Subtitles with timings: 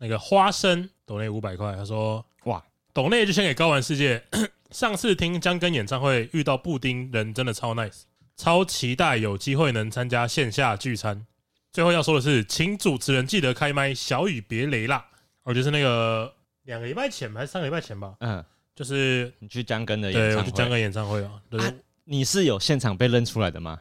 [0.00, 2.64] 那个花生抖内五百块，他说哇，
[2.94, 4.22] 抖内就先给高玩世界。
[4.72, 8.02] 上次听江根演唱会遇到布丁，人真的超 nice，
[8.36, 11.26] 超期待有机会能参加线下聚餐。
[11.70, 15.06] 最后要说的是，请主持人记得开麦，小雨别雷啦。
[15.42, 16.32] 我就是那个
[16.62, 18.42] 两个礼拜前还是三个礼拜前吧，嗯，
[18.74, 21.32] 就是你去江根的演唱会，对，我去江根演唱会啊。
[21.50, 21.74] 对，啊，
[22.04, 23.78] 你是有现场被认出来的吗？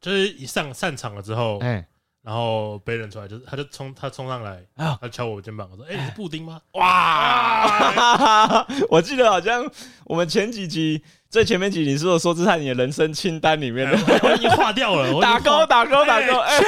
[0.00, 1.88] 就是一上散场了之后，哎、欸。
[2.24, 4.62] 然后被认出来，就是他就冲他冲上来，
[5.00, 8.64] 他敲我肩膀，我说：“哎，你是布丁吗？”哇！
[8.88, 9.68] 我记得好像
[10.04, 16.38] 我们前几集最前面几集是说说这是在你的人生清单里面的，我已经划掉了， 打勾打勾打勾。
[16.38, 16.60] 哎，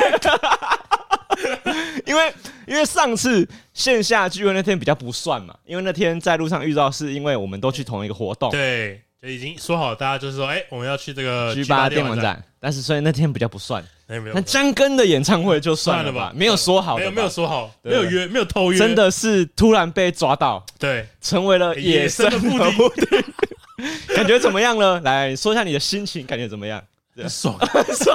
[2.04, 2.34] 因为
[2.66, 13.84] 因为上次线下聚会那天比较不算嘛，因为那天在路上遇到，是因为我们都去同一个活动，对，就已经说好，大家就是说，哎，我们要去这个 G 八电玩展，但是所以那天比较不算。
[14.06, 22.48] 那姜根的演唱会就算了吧，没有说好，没有没有说好，没有约，没有偷约，真的是突然被抓到，对，成为了野生的布
[22.90, 23.24] 丁，
[24.14, 25.00] 感觉怎么样呢？
[25.00, 26.82] 来说一下你的心情，感觉怎么样？
[27.28, 27.58] 爽，
[27.94, 28.14] 爽。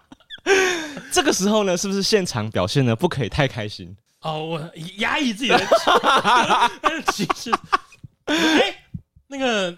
[1.12, 3.94] 这个时候呢，是不是现场表现呢不可以太开心？
[4.22, 5.58] 哦，我压抑自己的
[7.12, 7.52] 情绪。
[8.24, 8.74] 哎，
[9.26, 9.76] 那个。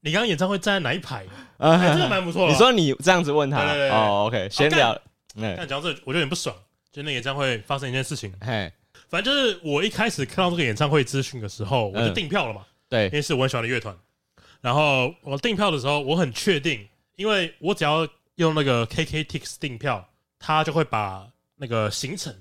[0.00, 1.24] 你刚刚演唱会站在哪一排？
[1.58, 2.48] 啊，这个蛮不错。
[2.48, 4.98] 你说你这样子问他，哦，OK，闲聊。
[5.34, 6.54] 但讲到这，我就有点不爽。
[6.90, 8.72] 就那演唱会发生一件事情，嘿，
[9.08, 12.66] 反正就是我一开始看到这个演唱会资讯的时候，我就订票了嘛。
[12.88, 13.96] 对，因为是我很喜欢的乐团。
[14.60, 16.84] 然后我订票的时候，我很确定，
[17.16, 20.04] 因为我只要用那个 KKTix 订票，
[20.38, 22.34] 他就会把那个行程。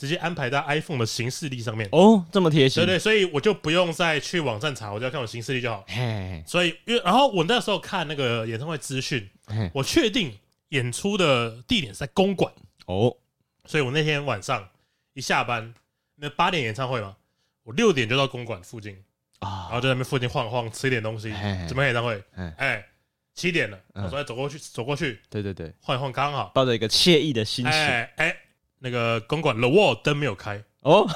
[0.00, 1.86] 直接安排在 iPhone 的行事历上面。
[1.92, 5.84] 哦，这么贴心，对对，所以我就不用再去网站查，我就要看我行事历就好。
[5.86, 9.28] 嘿，所以因为然后我那时候看那个演唱会资讯，
[9.74, 10.32] 我确定
[10.70, 12.50] 演出的地点是在公馆。
[12.86, 13.14] 哦，
[13.66, 14.66] 所以我那天晚上
[15.12, 15.74] 一下班，
[16.16, 17.14] 那八点演唱会嘛，
[17.64, 18.96] 我六点就到公馆附近
[19.40, 21.28] 啊，然后就在那边附近晃晃，吃一点东西，
[21.68, 22.24] 准备演唱会。
[22.56, 22.82] 哎，
[23.34, 28.34] 七点了，我说走过去，走过去，对对对，晃一晃刚好，抱着一个惬意的心情，哎。
[28.80, 31.06] 那个公馆 The Wall 灯没有开哦，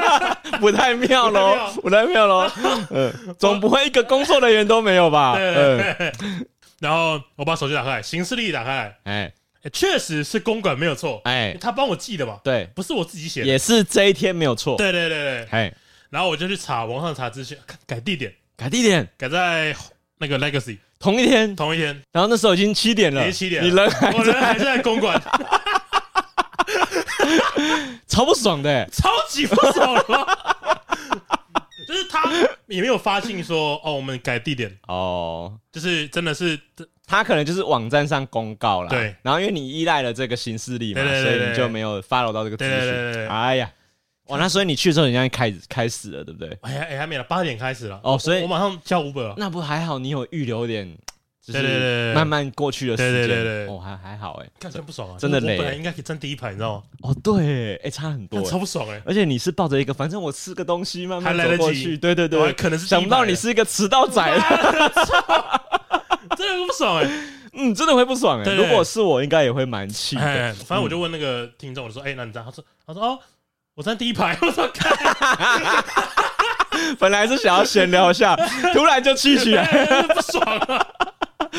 [0.60, 2.26] 不太妙喽，不太妙。
[2.26, 2.50] 喽，
[2.92, 5.34] 嗯，总不会一个工作人员都没有吧？
[5.38, 6.12] 嗯，
[6.80, 9.32] 然后我把手机打开，行事历打开，哎，
[9.72, 15.74] 确实是公馆没有错，哎，他帮我记的嘛，对，不是我自己写的，也是这一天没有错，对对对对，哎，
[16.10, 17.56] 然后我就去查网上查资讯，
[17.86, 19.74] 改地点，改地点，改在
[20.18, 25.18] 那个 Legacy 同一天，同一天，然后那时候已经七点了，七点，你人还我人还是在公馆。
[28.06, 30.86] 超不爽的、欸，超级不爽了，
[31.86, 32.30] 就是他
[32.66, 36.58] 也没有发信说哦，我们改地点哦，就是真的是
[37.06, 43.28] 他可能就是网站上公告了，对，然后因为你依赖了这个新势力嘛，所以你就没有 follow 到这个资讯。
[43.28, 43.70] 哎呀，
[44.26, 46.58] 哇，那所以你去的时候人家开始开始了，对不对？
[46.62, 49.98] 哎呀，哎还没了，八点开始了哦，所以我马上叫 Uber，那不还好？
[49.98, 50.96] 你有预留点。
[51.52, 55.56] 对对对，慢慢过去的时间，对对对，哦，还还好哎，感觉不爽啊，真的累。
[55.56, 56.82] 我本来应该可以站第一排，你知道吗？
[57.02, 59.00] 哦，对，哎，差很多，超不爽哎。
[59.06, 64.22] 而且你是抱着一个，反正我吃个东西，慢慢走过去，对对对，可能是想不到你是一个迟到仔，
[66.36, 67.10] 真的不爽哎，
[67.54, 68.54] 嗯，真的会不爽哎。
[68.54, 70.54] 如果是我，应该也会蛮气的。
[70.66, 72.48] 反正我就问那个听众，我说，哎，那你这样？
[72.48, 73.18] 他说，他说，哦，
[73.74, 74.36] 我站第一排。
[74.42, 74.68] 我说，
[76.98, 78.36] 本来是想要闲聊一下，
[78.74, 79.64] 突然就气起来，
[80.02, 80.86] 不爽了。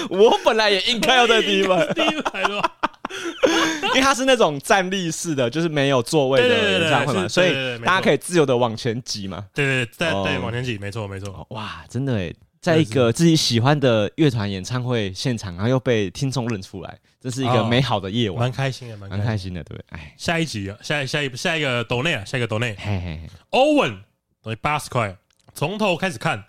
[0.10, 2.72] 我本来也应该要在第一排， 第一排的，
[3.90, 9.46] 因为它是那种站立式的，就是没有座位的演唱会嘛，所以大家可以自由的往前挤嘛。
[9.54, 11.46] 对对对，对往前挤，没错没错。
[11.52, 19.78] 哇，真的诶，在一个自己喜欢的乐团演唱会现场，然后又被听众认出来，这是一个美好的夜晚，蛮开心的，蛮蛮开心的，对。
[19.90, 23.98] 哎，下一集啊，下下一下一个抖内啊，下一个抖内，嘿嘿，欧文
[24.44, 25.16] 等于八十块，
[25.54, 26.44] 从头开始看，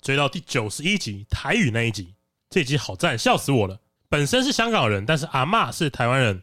[0.00, 2.14] 追到第九十一集台语那一集。
[2.50, 3.78] 这集好赞，笑死我了！
[4.08, 6.42] 本身是香港人，但是阿嬷是台湾人，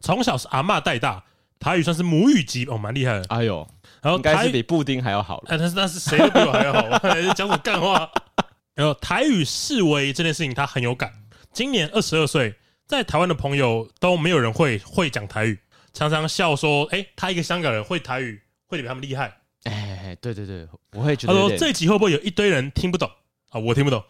[0.00, 1.24] 从小是阿嬷带大，
[1.58, 3.24] 台语算是母语级哦，蛮厉害的。
[3.28, 3.66] 哎呦，
[4.02, 5.44] 然后应该是比布丁还要好了。
[5.48, 6.98] 但是但是谁都比我还要好，
[7.34, 8.10] 讲什么干话？
[8.74, 11.12] 然后台语示威这件事情他很有感。
[11.52, 12.54] 今年二十二岁，
[12.86, 15.58] 在台湾的朋友都没有人会会讲台语，
[15.94, 21.32] 常常笑说：“哎，他一个香港人会台语，会比他们厉害。”哎，对对对，我会觉得。
[21.32, 23.10] 他说这集会不会有一堆人听不懂
[23.50, 23.58] 啊？
[23.58, 24.04] 我听不懂。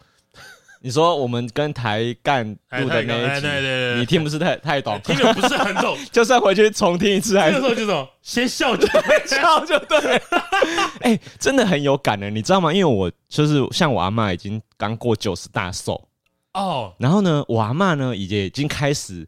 [0.85, 8.85] 你说我们跟台干录的那一集，对对对，你听不是太太懂，听的不是很懂， 就算回去重听一次，还是说这种先笑就
[9.25, 10.21] 笑就对。
[11.03, 12.73] 哎，真的很有感的，你知道吗？
[12.73, 16.09] 因为我就是像我阿嬷已经刚过九十大寿
[16.55, 19.25] 哦，然后呢，我阿嬷呢也已经开始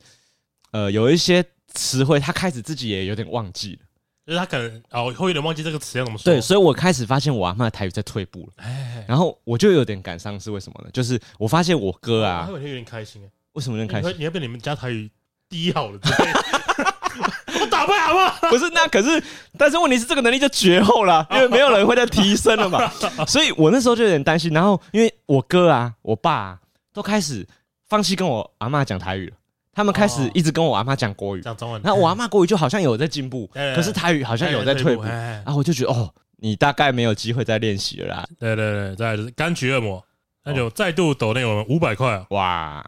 [0.73, 3.84] 呃有一些词汇，她开始自己也有点忘记了。
[4.27, 6.25] 就是他可能哦会有点忘记这个词要怎么说。
[6.25, 8.53] 对，所以我开始发现我阿嬷的台语在退步了。
[8.57, 10.91] 哎，然后我就有点感伤，是为什么呢？
[10.93, 13.29] 就是我发现我哥啊，他有点有点开心哎。
[13.53, 14.19] 为什么有点开心？
[14.19, 15.11] 你要被你们家台语
[15.49, 15.99] 第一好了，
[17.61, 18.51] 我打败好不好？
[18.51, 19.23] 不是，那可是，
[19.57, 22.91] 但是问题是这个能力就绝后了， 因为没有人会再提升了嘛。
[23.29, 24.53] 所以我那时候就有点担心。
[24.53, 26.59] 然后因为我哥啊，我爸啊，
[26.93, 27.47] 都开始
[27.89, 29.37] 放弃跟我阿嬷讲台语了。
[29.75, 31.83] 他们开始一直跟我阿妈讲国语，讲中文。
[31.83, 35.03] 然后我阿妈国语就好像有在进步， 可是台语好像有在退步。
[35.03, 38.29] 然后我就觉得，哦，你大概没有机会再练习了啦。
[38.39, 40.05] 对对对，再来就是柑橘恶魔，
[40.45, 42.27] 那就再度抖内我们五百块啊！
[42.31, 42.85] 哇，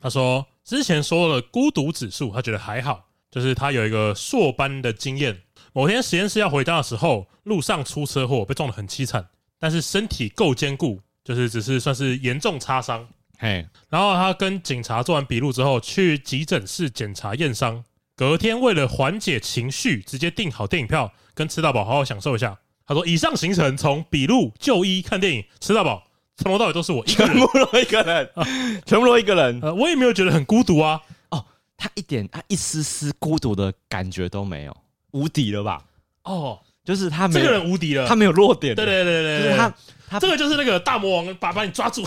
[0.00, 5.36] 他说之前说了孤独指数，他觉得还好，就是他有一个硕班的经验。
[5.72, 9.24] 某天实验室要回家的时候，路上出车祸，被撞得很凄惨，
[9.58, 13.06] 但是身体够坚固，就是只是算是严重擦伤。
[13.42, 17.82] 嘿，然后他跟警察做完笔录之后，去急诊室检查验伤。
[18.14, 22.58] 隔天为了缓解情绪，直接订好电影票，跟吃到饱好好享受一下。
[22.86, 26.06] 他说：“以上行程从笔录、就医、看电影、吃到饱，
[26.36, 28.44] 从头到尾都是我一个人，全部都一个人，啊、
[28.84, 29.58] 全部都一个人。
[29.62, 31.00] 呃，我也没有觉得很孤独啊。
[31.30, 31.42] 哦，
[31.78, 34.76] 他一点，他一丝丝孤独的感觉都没有，
[35.12, 35.82] 无敌了吧？
[36.24, 38.74] 哦，就是他没有这个人无敌了，他没有弱点。
[38.74, 39.74] 对对对对，就是他，
[40.06, 42.06] 他这个就是那个大魔王把把你抓住。”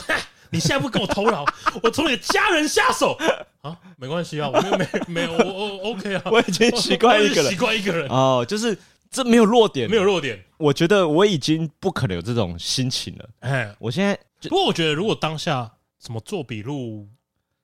[0.53, 1.44] 你现在不跟我偷劳，
[1.81, 3.17] 我从你的家人下手
[3.61, 3.75] 啊？
[3.97, 8.77] 没关系啊，我没没没有，我我 OK 啊， 我已经习惯一个人，习惯一个人哦，就是
[9.09, 10.39] 这没有弱点，没有弱点。
[10.57, 13.29] 我觉得我已经不可能有这种心情了。
[13.39, 17.07] 哎，我现在不过我觉得如果当下什么做笔录、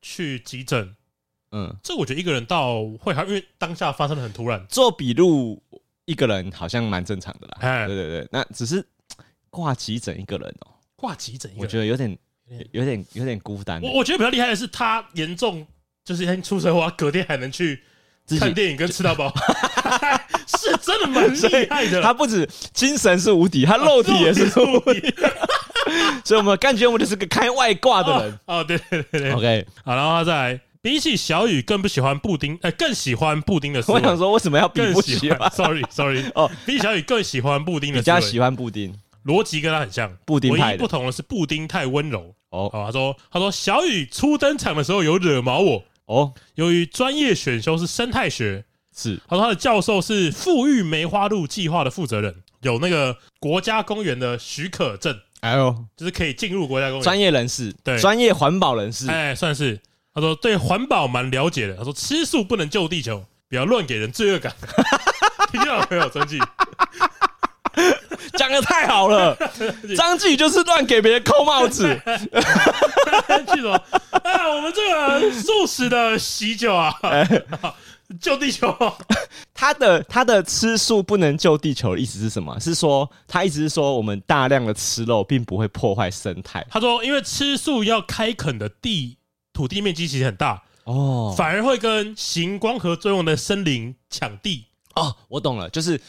[0.02, 0.96] 去急诊，
[1.52, 5.62] 嗯，这我觉得一个人倒会还因为当下发生的很突然，做笔录
[6.06, 7.58] 一个人好像蛮正常的啦。
[7.62, 8.84] 哎，对对对，那只是
[9.50, 12.18] 挂急诊一个人哦，挂急诊，我觉得有点。
[12.72, 13.82] 有点有点孤单。
[13.82, 15.66] 我我觉得比较厉害的是，他严重
[16.04, 17.82] 就是先出车祸，隔天还能去
[18.40, 19.34] 看电影跟吃到饱，
[20.58, 22.02] 是真的蛮 厉害的。
[22.02, 25.14] 他不止精神是无敌，他肉体也是无敌。
[26.24, 28.40] 所以我们感觉我们就是个开外挂的人。
[28.46, 29.66] 哦，对对对对，OK。
[29.84, 33.84] 好，然后他再比起小雨更不喜欢布丁，哎，更喜欢布丁的。
[33.88, 36.24] 我想说，为什么要比不喜欢？Sorry Sorry。
[36.36, 38.94] 哦，比起小雨更喜欢布丁的，比较喜欢布丁。
[39.26, 42.36] 逻辑跟他很像，布丁派唯一不同的是布丁太温柔。
[42.50, 45.84] 哦，他说，他说小雨初登场的时候有惹毛我。
[46.06, 48.66] 哦，由于专业选修是生态学，
[48.96, 55.20] 是他说他的教授是富裕梅花鹿计划的负责人，有那个国家公园的许可证。
[55.42, 57.04] 哎呦，就是可以进入国家公园。
[57.04, 59.80] 专业人士，对，专业环保人士，哎，算是。
[60.12, 61.78] 他说对环保蛮了解的。
[61.78, 64.54] 他说吃素不能救地球，不要乱给人罪恶感。
[65.52, 66.40] 听到没有，生气。
[68.38, 69.36] 讲的太好了，
[69.98, 71.88] 张继就是乱给别人扣帽子。
[73.48, 73.82] 记住，啊，
[74.56, 76.94] 我们这个素食的喜酒啊，
[78.20, 78.76] 救地球。
[79.54, 82.58] 他的他的吃素不能救地球的意思是什么？
[82.60, 86.66] 是说他意思是说我们大量的吃肉并不会破坏生态。
[86.70, 89.18] 他说，因为吃素要开垦的地
[89.54, 94.66] 土地面积其实很大哦，反而会跟行光合作用的森林抢地。
[94.96, 96.00] 哦，我懂了，就是。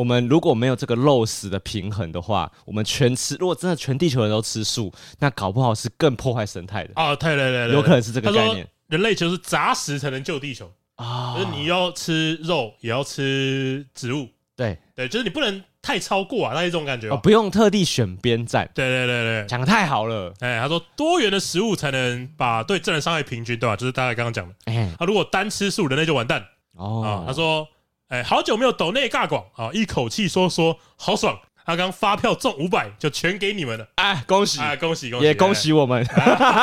[0.00, 7.14] 我们如果没有这个肉食的平衡的话，我们全吃，如果真的全地球人都吃素，那搞不好是更破坏生态的啊！
[7.16, 8.66] 对对对，有可能是这个概念。
[8.86, 11.34] 人类就是杂食才能救地球啊！
[11.36, 14.26] 就是你要吃肉，也要吃植物。
[14.56, 18.66] 对对，就是你不能太超过啊，那一种感觉哦，不用特地选边站。
[18.74, 20.32] 对对对对，讲的太好了。
[20.40, 23.76] 哎，他说多元的食物才能把对自然伤害平均，对吧？
[23.76, 24.54] 就是大概刚刚讲的。
[24.64, 26.42] 哎，他如果单吃素，人类就完蛋。
[26.72, 27.68] 哦，他说。
[28.10, 29.70] 哎、欸，好久没有抖内尬广啊！
[29.72, 33.86] 一口气说说好爽，他刚发票中五百，就全给你们了！
[33.94, 34.60] 哎，恭喜！
[34.60, 35.26] 哎，恭喜恭喜！
[35.26, 36.04] 也恭喜我们！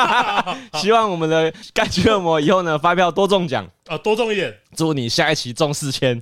[0.76, 4.54] 希望我们的柑橘恶魔以后呢，发票多中奖啊，多中一点！
[4.76, 6.20] 祝你下一期中四千，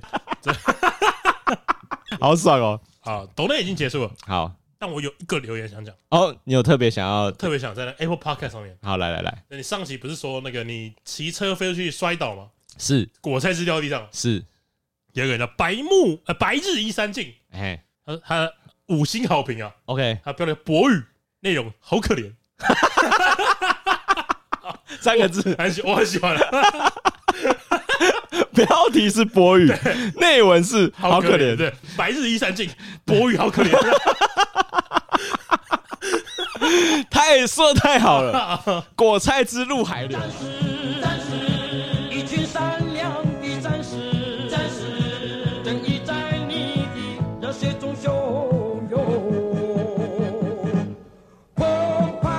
[2.21, 2.79] 好爽哦！
[3.01, 4.11] 好，抖内已经结束了。
[4.25, 8.77] 好，但我有一个留言想讲哦，你有特别想要，特别想在那 Apple Podcast 上面。
[8.81, 12.47] 好，来来来，那你上期不是说那个你骑车飞出去摔倒吗？
[12.77, 14.45] 是，果菜汁掉地上，是。
[15.17, 18.51] 有一个人叫白木呃白日依山尽，哎，他他
[18.87, 21.03] 五星好评啊，OK，他标了博语
[21.39, 22.31] 内容好可怜，
[25.01, 25.55] 三个字。
[25.57, 26.37] 很喜我很喜欢，
[28.53, 29.73] 标题是博语，
[30.17, 32.69] 内文是好可怜，对，白日依山尽，
[33.03, 33.75] 博语好可怜，
[37.09, 40.19] 太说太好了，果菜之入海流。
[47.57, 48.95] 雪中汹涌
[51.55, 51.65] 澎
[52.21, 52.29] 湃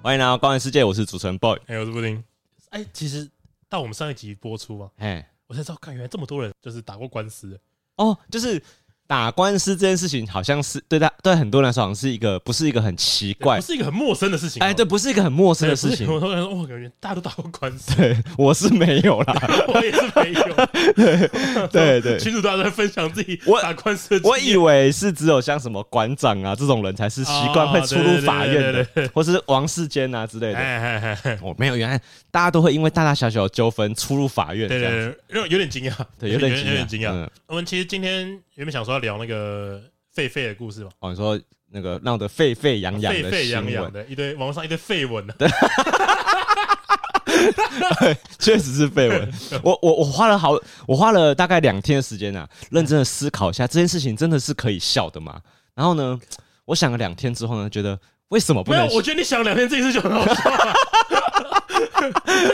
[0.00, 2.22] 欢迎来到光源世界我是主持人 boy 哎我是布丁。
[2.70, 3.28] 哎其实
[3.68, 7.60] 到我们上一集播出啊哎我才知道看原来这么多人就是打过官司。
[7.96, 8.62] 哦就是
[9.06, 14.62] 打官司这件事情，好像是对他对很多人来说，好像是一个不是一个很奇怪，不是一个很陌生的事情。
[14.62, 16.10] 哎，对，不是一个很陌生的事情。
[16.10, 17.94] 我突然说，我感觉大家都打过官司。
[17.96, 19.34] 对，我是没有啦，
[19.68, 21.66] 我也是没有。
[21.68, 24.28] 对对对，群主大家在分享自己我打官司的。
[24.28, 31.38] 我以为是只有像什么馆长啊这种人才是习惯会出入法院的，或是王世坚啊之类的。
[31.42, 34.66] 我没有，原来大家都会因为大大小小的纠纷出入法院。
[34.68, 34.88] 对对
[35.28, 37.28] 对，有有点惊讶，对，有点有点惊讶。
[37.46, 38.94] 我们其实今天原本想说。
[38.94, 39.80] 要聊那个
[40.14, 40.90] 狒狒的故事嘛？
[41.00, 45.34] 哦，你说那个闹得沸沸扬扬、沸沸扬扬的一堆网上一堆废文呢？
[45.38, 45.48] 对，
[48.38, 49.32] 确实是废文。
[49.62, 50.52] 我我我花了好，
[50.86, 55.40] 我花了大概两天的时间啊，认真的思考一下这件事情真的是可以笑的吗？
[55.74, 56.16] 然后呢，
[56.66, 58.86] 我想了两天之后呢，觉得为什么不能？
[58.86, 60.34] 没有，我觉得你想两天这件事就很好笑。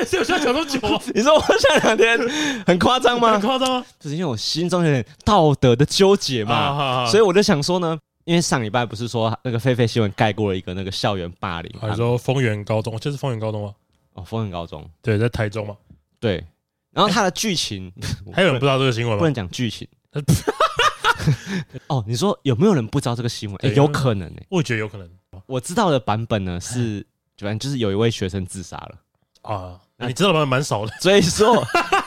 [0.06, 1.02] 是有需要讲多久啊？
[1.14, 2.18] 你说我想两天
[2.66, 3.32] 很夸张吗？
[3.32, 3.86] 很夸张吗？
[3.98, 13.74] 就是因为我心中有点道德的纠结嘛，所以我就想说呢，因为上礼拜不是说那个狒狒新闻盖过了一个那个校园霸凌，还说丰原高中，就是丰原高中吗？
[14.14, 15.76] 哦，丰原高中，对，在台中嘛，
[16.18, 16.44] 对。
[16.92, 17.92] 然后它的剧情，
[18.26, 19.18] 欸、 还有人不知道这个新闻吗？
[19.20, 19.86] 不能讲剧情。
[21.86, 23.74] 哦，你说有没有人不知道这个新闻？
[23.76, 25.08] 有可能哎、欸，我觉得有可能。
[25.46, 27.06] 我知道的版本呢是，
[27.38, 28.94] 反正就是有一位学生自杀了。
[29.42, 30.92] 啊，那你知道的蛮少的。
[31.00, 31.44] 追溯，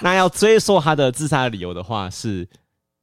[0.02, 2.48] 那要追溯他的自杀的理由的话，是，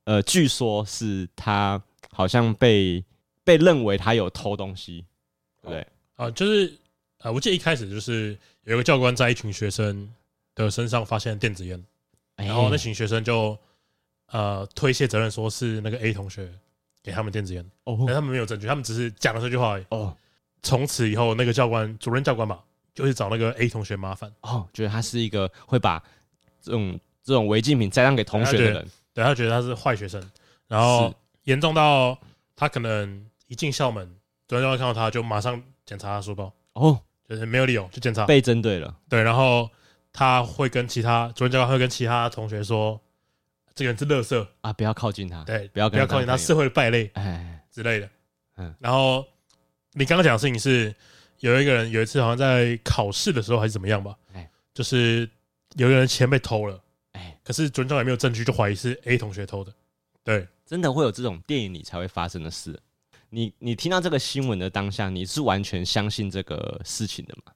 [0.05, 1.81] 呃，据说是他
[2.13, 3.05] 好像被
[3.45, 5.05] 被认为他有偷东西，
[5.63, 5.87] 对不对？
[6.17, 6.73] 啊，就是
[7.19, 10.09] 啊，我记得一开始就是有一个教官在一群学生
[10.55, 11.83] 的身上发现电子烟，
[12.37, 13.59] 然后那群学生就
[14.31, 16.49] 呃推卸责任，说是那个 A 同学
[17.03, 19.85] 给他们电子烟，哦，但他们没有证据，他们只是讲了这句话而已。
[19.91, 20.17] 哦，
[20.63, 22.63] 从此以后，那个教官，主任教官吧。
[22.95, 24.33] 就是找那个 A 同学麻烦。
[24.41, 26.03] 哦，觉得他是一个会把
[26.61, 30.23] 这种这种违禁品栽赃给同学的人，对，他觉得他是坏学生，
[30.69, 32.19] 然后严重到
[32.57, 34.07] 他可能一进校门，
[34.49, 36.53] 主任教官看到他就马上检查他书包。
[36.73, 39.69] 哦，就是没有理由就检查，被针对了，对，然后
[40.13, 43.01] 他会跟其他主任教官会跟其他同学说，
[43.75, 44.47] 这个人是垃圾。
[44.61, 47.65] 啊，不要靠近他，对，不要不要靠近他，社会的败类哎。
[47.71, 48.11] 之类的，
[48.57, 49.25] 嗯，然后
[49.93, 50.95] 你刚刚讲的事情是。
[51.41, 55.29] 有一个人有一次好像在考试的时候还是怎么样吧，哎就是
[55.77, 56.81] 有一个人钱被偷了，
[57.13, 59.75] 哎可是主任也没有证据，就怀疑是 A 同学偷的。
[60.23, 62.79] 对，真的会有这种电影里才会发生的事。
[63.31, 67.53] 你你听到这个新闻的当下，你是完全相信这个事情的吗？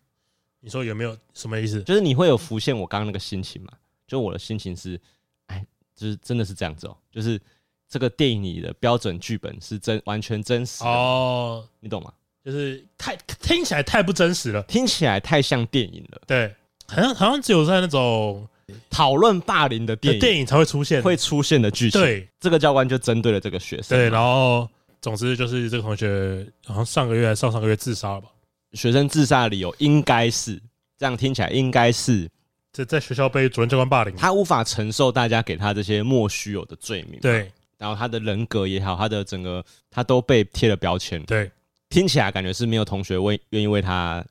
[0.60, 1.82] 你说有没有什么意思？
[1.82, 3.72] 就是你会有浮现我刚刚那个心情吗？
[4.06, 4.98] 就我的心情是，
[5.46, 5.64] 哎，
[5.94, 7.40] 就是真的是这样子哦，就是
[7.88, 12.12] 这个电影里的标准剧本是真完全真实哦，你懂吗？
[12.44, 16.20] 就是太听起来太不真实了，听起来太像电影了。
[16.26, 16.54] 对，
[16.86, 18.46] 好像好像只有在那种
[18.90, 21.98] 讨论霸凌的电影电影才会出现会出现的剧情。
[21.98, 23.96] 对，这个教官就针对了这个学生。
[23.96, 24.68] 对，然后
[25.00, 28.28] 总之就是这个同学好像上个月还上上个月自杀了吧？
[28.74, 30.60] 学生自杀的理由应该是
[30.98, 32.28] 这样，听起来应该是
[32.72, 37.18] 在在学校被主任教官霸凌，他无法承受大家给他这些莫须有的罪名。
[37.22, 41.22] 对，然后他的人格也好，他的整个他都被贴了标签。
[41.24, 41.50] 对。
[41.94, 44.24] 听起来感觉是没有同学为愿意为他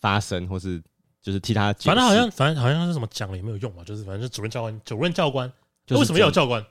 [0.00, 0.80] 发声，或是
[1.20, 1.72] 就是替他。
[1.80, 5.52] 反正好像，反正好像是什么讲了也没有用嘛，就是反正是主任教官，主任教官，
[5.90, 6.64] 为什么要有教官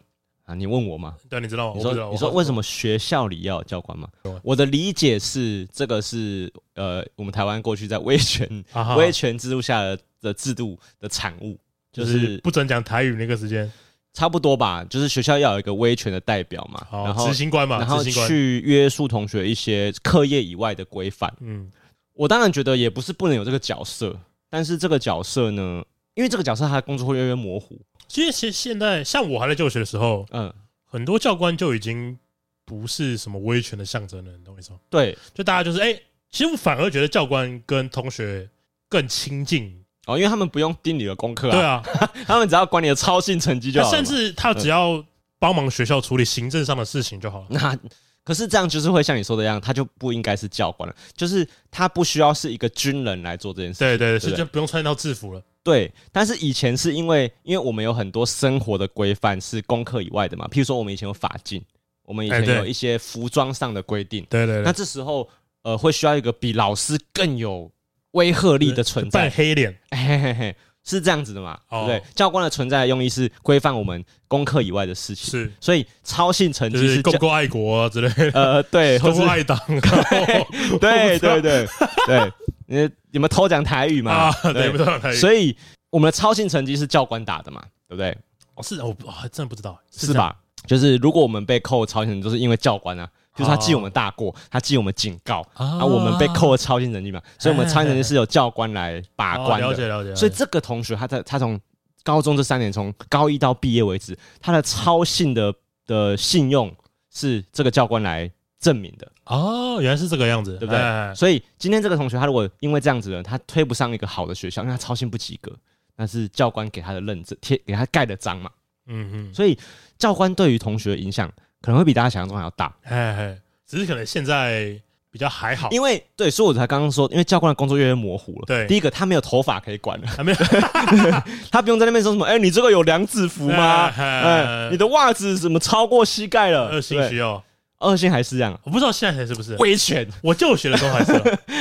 [0.46, 0.56] 啊？
[0.56, 1.18] 你问我吗？
[1.30, 1.74] 对，你知道吗？
[1.76, 4.08] 你说，你说为什么学校里要有教官吗？
[4.42, 8.48] 我的理解是，这个是呃，我们台湾过去在威权
[8.96, 11.60] 威权制度下的的制度的产物，
[11.92, 13.70] 就是不准讲台语那个时间。
[14.18, 21.32] 差不多吧，就是学校要有一个威权的代表嘛，然后执行官嘛，然后去约束同学一些课业以外的规范。
[21.40, 21.72] 嗯，
[22.14, 24.20] 我当然觉得也不是不能有这个角色，
[24.50, 27.80] 但是这个角色呢，因为这个角色他的工作会越来越模糊。
[28.08, 30.52] 其实现现在像我还在就学的时候，嗯，
[30.84, 32.18] 很多教官就已经
[32.66, 34.80] 不是什么威权的象征了，你懂我意思吗？
[34.90, 38.50] 对，就大家就是哎、欸，其实我反而觉得教官跟同学
[38.90, 39.84] 更亲近。
[40.08, 41.84] 哦，因为他们不用盯你的功课啊，对啊，
[42.26, 43.96] 他们只要管你的操性成绩就好了。
[43.96, 45.04] 甚至他只要
[45.38, 47.48] 帮忙学校处理行政上的事情就好了。
[47.50, 47.78] 那
[48.24, 53.80] 可是这样就是会像你说的一样，他就不应该是教官了，就是他不需要是一个军人来做这件事。
[53.80, 55.42] 对对对，是就不用穿一套制服了。
[55.64, 61.62] 对，但是以前是因为，因为我们有很多生活的规范是功课以外的嘛，譬如说我们以前有法禁，
[62.04, 64.26] 我们以前有一些服装上的规定。
[64.30, 64.64] 对对对。
[64.64, 65.28] 那这时候
[65.64, 67.70] 呃，会需要一个比老师更有。
[68.12, 71.60] 威吓力的存在，黑脸，嘿嘿嘿，是这样子的嘛？
[71.70, 72.02] 对不对？
[72.16, 79.60] 教官的存在的用意是规范我们功课以外的事情，是，所以超性成绩是够不够爱国之类的，呃，对，够不够爱党，
[80.80, 81.68] 对对对
[82.06, 82.32] 对。
[82.70, 84.12] 你你们偷讲台语嘛？
[84.12, 85.16] 啊，对，不偷讲台语。
[85.16, 85.56] 所以
[85.90, 88.18] 我们的超性成绩是教官打的嘛，对不对？
[88.56, 90.36] 哦，是我还真的不知道，是吧？
[90.66, 99.68] 就是如果我们被扣超性成绩，都是因为教官啊，就是他记我们大过，他记我们警告啊，我们被扣了操行成绩嘛，所以我们操行成绩是由教官来把关的。
[99.68, 100.16] 了解了解。
[100.16, 101.60] 所以这个同学他在他从
[102.04, 105.54] 高中这三年，从高一到毕业为止，他的超信的
[105.86, 106.74] 的信用
[107.14, 109.08] 是这个教官来证明的。
[109.26, 111.16] 哦，原来是这个样子，对不对？
[111.16, 115.52] 所以今天这个同学他如果因为这样子呢，他推不上一个好的学校，因为他操行不及格，
[115.98, 118.50] 那是教官给他的认证贴给他盖的章嘛。
[118.90, 119.60] 嗯嗯，所以
[119.98, 121.30] 教官对于同学的影响
[121.62, 122.74] 可能会比大家想象中还要大。
[122.84, 123.38] 嘿嘿，
[123.68, 124.80] 只是可能现在
[125.12, 128.46] 比较还好，因为对，所以我才刚刚说，因为教官的工作越来越模糊了。
[128.46, 130.38] 对，第一个他没有头发可以管了，还没有，
[131.52, 133.88] 他不用在那边说什么，哎，你这个有两指服吗？
[133.98, 136.70] 哎，你的袜子怎么超过膝盖了？
[136.70, 137.44] 二星需要，
[137.80, 140.08] 二星还是这样，我不知道现在还是不是威权。
[140.22, 141.14] 我就学的时候还是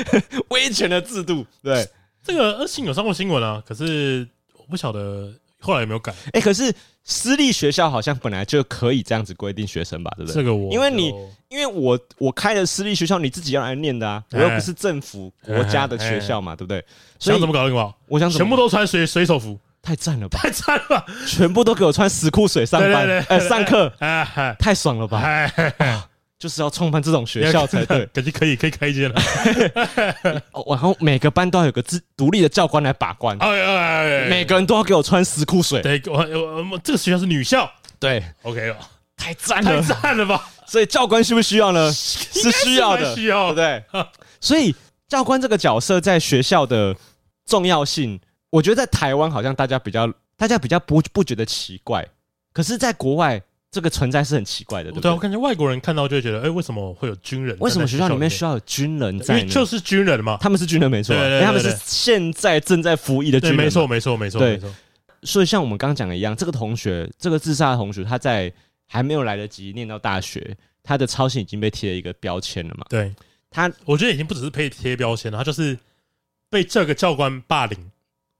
[0.50, 1.46] 威权的制度。
[1.62, 1.88] 对，
[2.22, 4.26] 这个二星有上过新闻啊，可是
[4.58, 5.32] 我不晓得。
[5.58, 6.14] 后来有没有改？
[6.32, 6.72] 哎，可是
[7.08, 10.34] 私立学校好像本来就可以这样子规定学生吧，对不对？
[10.34, 11.14] 这个我，因为你，
[11.48, 16.84] 因为我我开的私立学校，你自己要来念的啊，我又不是政府国家的学校嘛，对不对？
[17.20, 20.36] 想怎么搞就怎么搞，我想全部都穿水水手服，太赞了吧！
[20.42, 21.06] 太赞了吧！
[21.28, 23.92] 全部都给我穿死裤水上班，哎，上课，
[24.58, 25.22] 太爽了吧！
[26.38, 29.20] 就是要创办这种学校才对， 感觉可以可以开一间了。
[30.68, 33.36] 然后每个班都要有个自独立的教官来把关。
[33.38, 35.80] 哎哎，每个人都要给我穿死裤水。
[35.80, 36.18] 对，我
[36.70, 37.70] 我这个学校是女校。
[37.98, 38.76] 对，OK 了，
[39.16, 40.46] 太赞了，太赞了吧？
[40.66, 41.90] 所以教官需不需要呢？
[41.92, 43.82] 是需要的，需要，对。
[44.38, 44.74] 所以
[45.08, 46.94] 教官这个角色在学校的
[47.46, 52.06] 重要性，我觉得在台湾好像大家比较大家比较不不觉得奇怪，
[52.52, 53.40] 可是在国外。
[53.76, 55.10] 这个存在是很奇怪的，对不对？
[55.10, 57.54] 对，我感觉外国人看到就会觉得，哎，为什么会有军人？
[57.60, 59.38] 为什么学校里面需要有军人在？
[59.38, 64.74] 因为就是军人嘛，他们是军人没错，他们是现在正在服役的军人，没错，没错，没错，没错。
[65.24, 68.50] 所以像我们刚刚讲的一样，这个同学，这个自杀的同学，他在
[68.86, 72.86] 还没有来得及念到大学，他的操行已经被贴了一个标签了嘛？
[72.88, 73.14] 对，
[73.50, 75.78] 他，我觉得已经不只是被贴标签了，他就是
[76.48, 77.90] 被这个教官霸凌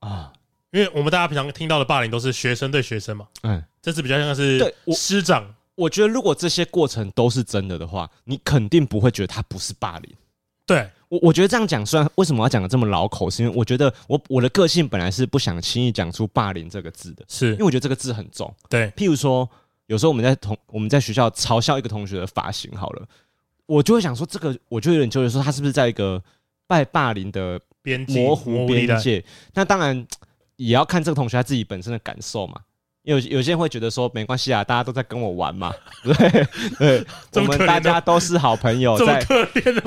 [0.01, 0.33] 啊。
[0.73, 5.55] 因为我们大家平常听到的霸凌都是学生对学生嘛，嗯，这次比较像是对师长。
[5.75, 10.11] 我觉得如果这些过程都是真的的话，你肯定不会觉得他不是霸凌。
[10.65, 18.53] 对我，我觉得这样讲，虽然为什么要讲的这么老口，是因为我觉得我我的个性本来是不想轻易讲出霸凌这个字的，是因为我觉得这个字很重。
[18.69, 19.49] 对，譬如说，
[19.87, 23.07] 有时候我们在同我们在学校嘲笑一个同学的发型，好了，
[23.67, 26.23] 我就会想说，这个我就有点纠结，说他是不是在一个
[26.67, 29.23] 拜霸凌的边模糊边界？
[29.53, 30.07] 那当然。
[30.57, 32.55] 也要看这个同学他自己本身的感受嘛，
[33.03, 36.47] 有有些人会觉得说没关系啊，大家都在跟我玩嘛，对
[36.79, 39.25] 对，我们大家都是好朋友，在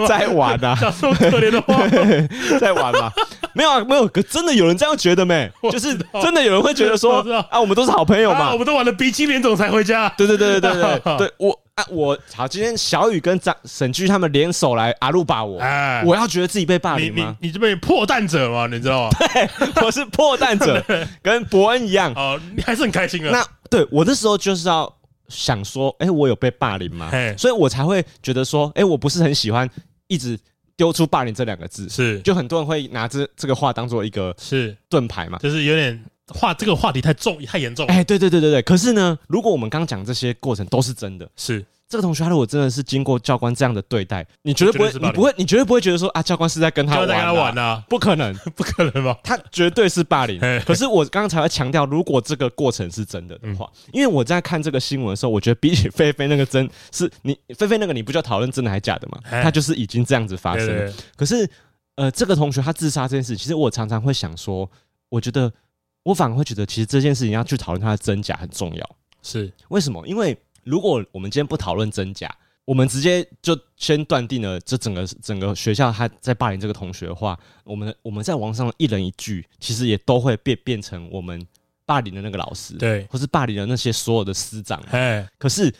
[0.08, 1.88] 在玩啊， 讲这么可怜的话，
[2.60, 3.12] 在玩嘛，
[3.53, 5.51] 没有啊，没有，可真的有人这样觉得没？
[5.71, 11.60] 就是真的有人会觉得说啊，我们都是好朋友嘛，我们都玩了鼻青脸肿才回家，对对对对对对，对我。
[11.89, 17.36] 我好，今天小雨跟张沈居他们联手来阿鲁霸我，哎，我要觉得自己被霸凌吗？
[17.39, 18.68] 你你这边破蛋者吗？
[18.68, 19.10] 你知道吗？
[19.34, 20.84] 对，我是破蛋者，
[21.22, 22.13] 跟伯恩一样。
[22.15, 23.32] 哦，你还是很开心的。
[23.32, 24.92] 那对我那时候就是要
[25.28, 27.12] 想说，哎，我有被霸凌吗？
[27.38, 29.70] 所以我才会觉得说，哎，我不是很喜欢
[30.08, 30.39] 一直
[30.76, 31.88] 丢出霸凌这两个字。
[31.89, 37.86] 是，就很多人会拿这这个话当做一个是盾牌嘛，就是有点话这个话题太重太严重。
[37.88, 38.62] 哎，对对对对对。
[38.62, 41.65] 可是呢，如果我们刚讲这些过程都是真的，是。
[41.92, 49.18] 这个同学，他如果真的是经过教官这样的对待，你绝对不会，你不会，你绝对不会觉得说啊，教官是在跟他玩啊，不可能， 不可能吧？
[49.24, 50.39] 他绝对是霸凌。
[50.68, 59.18] 可是我刚刚才要强调，如果这个过程是真的的话，因为我在看这个新闻的时候，我觉得比起菲菲那个真，是你菲菲那个，你不就讨论真的还假的吗？
[59.42, 60.94] 他就是已经这样子发生。
[61.15, 61.50] 可是，
[61.96, 64.70] 呃，这个同学他自杀这件事，其实我常常会想说，
[65.10, 65.52] 我觉得
[66.10, 68.95] 我反而会觉得，其实这件事情要去讨论它的真假很重要。
[69.22, 70.08] 是为什么？
[70.08, 81.45] 因为如果我们今天不讨论真假，我们直接就先断定了这整个整个学校他在霸凌这个同学的话，我们我们在网上一人一句，其实也都会变变成我们
[81.86, 84.82] 霸凌的那个老师，对，或是霸凌的那些所有的师长。
[84.89, 85.72] 哎，可是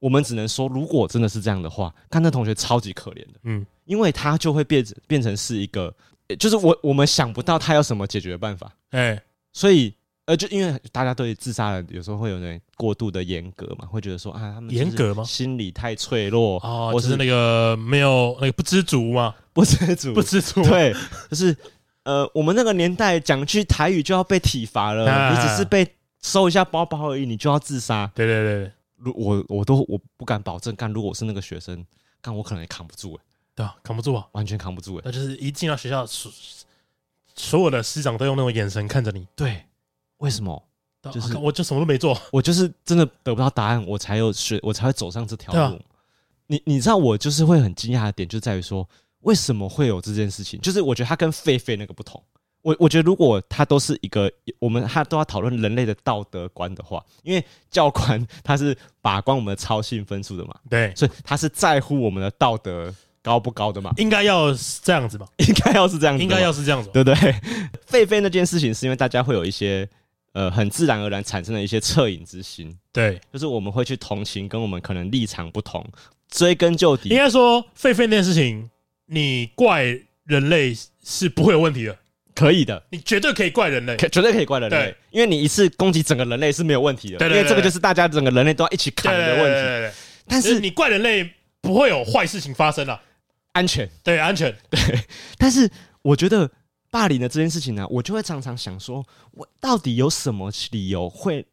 [0.00, 5.94] 我们只能说，如果真的是这样的话，看那同学超级可怜的，嗯，因为他就会变变成是一个，
[6.38, 9.22] 就是我我们想不到他有什么解决的办法，哎，
[9.58, 9.92] 所以。
[10.28, 15.24] 呃，就因为大家对自杀的有时候会有点过度的严格嘛，会觉得说啊，他们严格吗？
[15.24, 20.62] 心理太脆弱哦，就是那个没有那个不知足嘛，不知足，不知足。
[20.64, 20.94] 对，
[21.30, 21.56] 就是
[22.02, 28.12] 呃，我们那个年代讲句台语就要被体罚了，啊、你只是被收一下包包而已，你就要自杀。
[28.14, 31.82] 对对对，如我我都我不敢保证，干如果我是那个学生，
[32.20, 33.18] 干我可能也扛不住
[33.54, 35.02] 对啊，扛不住啊，完全扛不住哎。
[35.06, 36.06] 那就是一进到学校，
[37.38, 39.26] 所所有的师长都用那种眼神看着你。
[39.34, 39.64] 对，
[40.18, 40.62] 为什么？
[41.12, 45.80] 就是我就什么都没做，我就是真的得不到答案，我才有学，我才会走上这条路。
[46.48, 48.86] 你你知道，我就是会很惊讶的点就在于说，
[49.20, 50.60] 为什么会有这件事情？
[50.60, 52.22] 就是我觉得他跟狒狒那个不同。
[52.62, 62.92] 我我觉得如果他都是一个，我们他都要讨论人类的道德观的话，因为教官他是把关我们的操性分数的嘛，对，所以他是在乎我们的道德
[63.28, 67.34] 高不高的嘛，应该要是这样子吧， 应该要是这样子，应该要是这样子，对不对？
[67.90, 69.86] 狒狒那件事情是因为大家会有一些
[70.32, 75.86] 呃很自然而然产生的一些恻隐之心，对，就是我们会去同情跟我们可能立场不同，
[76.30, 78.70] 追根究底，应该说狒狒那件事情，
[79.06, 79.84] 你怪
[80.24, 81.94] 人类是不会有问题的。
[82.34, 89.98] 可以的，你绝对可以怪人类，绝对可以怪人类，因为你一次攻击整个人类是没有问题的，对，因为这个就是大家整个人类都要一起扛的问题。
[90.28, 91.28] 但是你怪人类
[91.60, 93.00] 不会有坏事情发生了，
[93.58, 94.78] 安全，对，安全， 对。
[95.36, 95.68] 但是
[96.02, 96.48] 我觉得
[96.92, 101.44] 霸凌的这件事情呢，我就会常常想说，我到底有什么理由会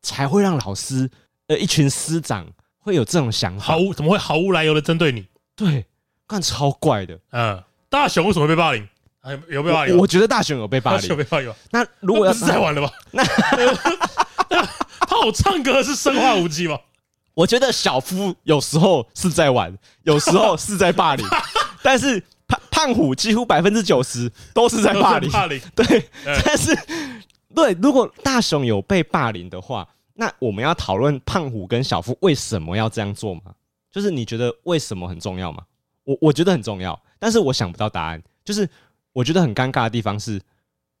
[0.00, 1.10] 才会让老师
[1.48, 2.46] 呃一群师长
[2.78, 3.64] 会有这种想法？
[3.64, 5.26] 毫无怎么会毫无来由的针对你？
[5.54, 5.84] 对，
[6.26, 7.18] 干超怪的。
[7.32, 8.88] 嗯，大雄为什么被霸凌？
[9.24, 9.98] 有有被霸凌？
[9.98, 11.08] 我觉得大雄有被霸凌。
[11.10, 11.52] 有被霸凌。
[11.70, 12.90] 那如果要是在玩了吧？
[13.10, 13.22] 那
[15.06, 16.78] 他好唱歌是生化武器吗？
[17.34, 21.26] 我觉得小夫有时候是在玩，有时候是在霸凌，
[21.82, 25.30] 但是胖胖虎几乎百分之九十都是在霸凌。
[25.30, 26.08] 霸凌 对，
[26.44, 26.76] 但是
[27.54, 33.42] 对，如果大雄有被霸凌的话，那我们要讨论胖虎跟小夫为什么要这样做吗？
[33.90, 35.62] 就是你觉得为什么很重要吗？
[36.04, 38.68] 我我觉得很重要，但是我想不到答案，就是。
[39.12, 40.40] 我觉得很尴尬的地方是，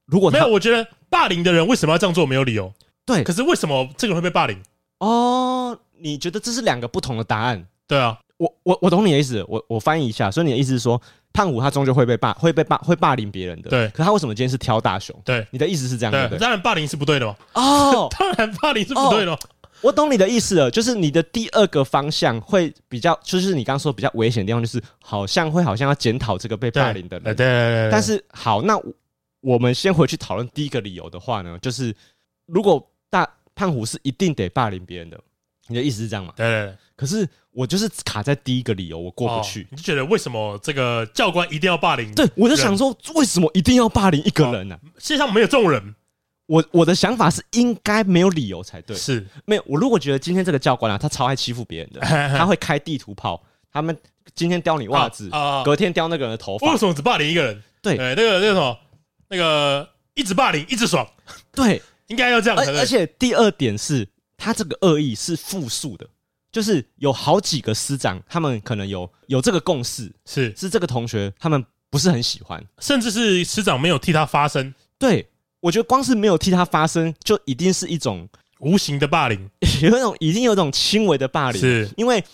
[0.06, 2.74] 如果没有，我觉得霸凌的人为什么要这样做没有理由。
[3.06, 4.60] 对，可是为什么这个人会被霸凌？
[4.98, 7.64] 哦，你觉得这是两个不同的答案？
[7.86, 11.00] 对啊，我我我懂你的意思，我我翻译一下，所以你的意思是说，
[11.30, 13.68] 胖虎他终究会被霸，会被霸，会霸凌别人的。
[13.68, 15.14] 对，可他为什么今天是挑大熊？
[15.26, 16.26] 对，你的意思是这样的。
[16.30, 17.36] 对，当然霸凌是不对的嘛。
[17.52, 19.38] 哦， 当然霸凌是不对的。
[19.82, 27.24] 我懂你的意思了，就是你的第二个方向会比较，就是你刚刚说比较危险的地方，就是好像会好像要检讨这个被霸凌的人。
[27.24, 27.90] 对对对。
[27.90, 28.80] 但是好，那
[29.42, 31.94] 我们先回去讨论第一个理由的话呢，就是
[32.46, 35.20] 如果大胖虎是一定得霸凌别人的，
[35.68, 36.32] 你的意思是这样吗？
[36.36, 36.74] 对。
[36.94, 39.66] 可是我就是卡在第一个理由，我过不去。
[39.70, 42.14] 你就觉得为什么这个教官一定要霸凌？
[42.14, 44.78] 对，我就想说，为什么一定要霸凌一个人呢？
[44.98, 45.94] 世界上没有这种人。
[46.46, 49.62] 我我的想法是应该没有理由才对，是没有。
[49.66, 52.00] 我如果觉得今天这个教官啊，他超爱欺负别人的，
[52.36, 53.40] 他会开地图炮，
[53.72, 53.96] 他们
[54.34, 55.30] 今天叼你袜子，
[55.64, 57.62] 隔天叼那个人的头发，为什么只霸凌一个人？
[57.80, 58.76] 对，那个那个什么，
[59.28, 61.08] 那个一直霸凌一直爽，
[61.52, 62.58] 对，应该要这样。
[62.58, 66.04] 而而且第二点是，他这个恶意是复数的，
[66.52, 70.54] 就是有好几个师长，他们可能有有这个共识，是。
[70.56, 75.28] 是这个同学他们不是很喜欢，甚至是师长没有替他发声，对。
[75.60, 78.26] 我觉得光是没有替他发声，就一定是一种
[78.60, 79.38] 无形的霸凌，
[79.82, 81.86] 有一种已经有一种轻微的霸凌，是。
[81.98, 82.24] 因为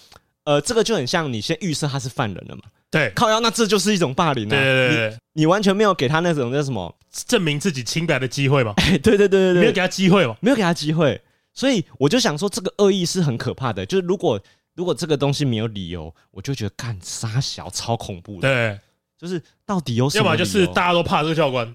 [0.44, 6.94] 呃，这个就很像你先预设他是犯人了嘛，对，靠腰，那这就是一种霸凌啊，对对对，你，你完全没有给他那种叫什么
[7.26, 11.20] 证明自己清白的机会嘛， 对对对对对，没有给他机会嘛，没有给他机会，
[11.57, 14.40] 所以我就想说，这个恶意是很可怕的，就是如果
[14.75, 18.79] 如果这个东西没有理由，我就觉得干杀小超恐怖的，对，
[19.19, 21.66] 就是到底有什么，要么就是大家都怕这个教官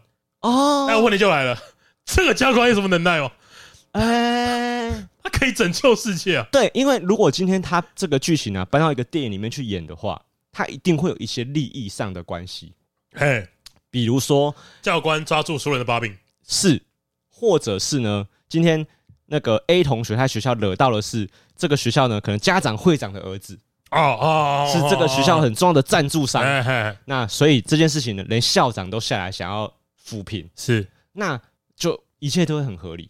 [0.42, 1.58] 哦，那问题就来了。
[2.06, 3.32] 这个教官有什么能耐哦？
[3.92, 6.48] 哎、欸， 他可以拯救世界啊！
[6.52, 12.74] 对，因为如果今天他这个剧情啊搬到一个电影里面去演的话，他一定会有一些利益上的关系。
[13.14, 13.48] 嘿，
[13.90, 16.16] 比如说教官抓住所有人的把柄，
[16.48, 16.82] 是，
[17.30, 18.86] 或者是呢，今天
[19.32, 23.58] 那个 A 同学他学校惹到的是这个学校呢，可能家长会长的儿子
[23.90, 26.44] 哦哦，是这个学校很重要的赞助商。
[27.06, 29.74] 那所以这件事情呢，连校长都下来想要
[30.08, 31.42] 抚平，是那。
[31.74, 33.10] 就一切都会很合理。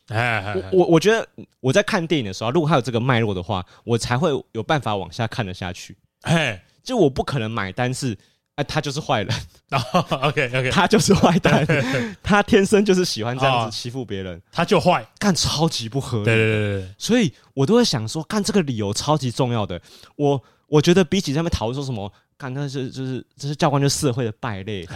[0.71, 1.27] 我我觉得
[1.59, 5.97] 我在看电影的时候，如果还有这个脉络的话，我才会有办法往下看得下去。
[6.21, 8.17] 嘿，就我不可能买单是，
[8.61, 9.35] 哎，他就是坏人。
[9.71, 9.79] 哦
[10.23, 11.65] ，OK OK， 他就是坏蛋，
[12.21, 16.25] 他天生就是喜欢这样子欺负别人，他就坏，干超级不合理。
[16.25, 19.81] 对对对对，所以我都会想说，干这个理由超级重要的。
[20.15, 24.87] 我我觉得比起他们讨论说什么，干那是就是这是教官就是社会的败类。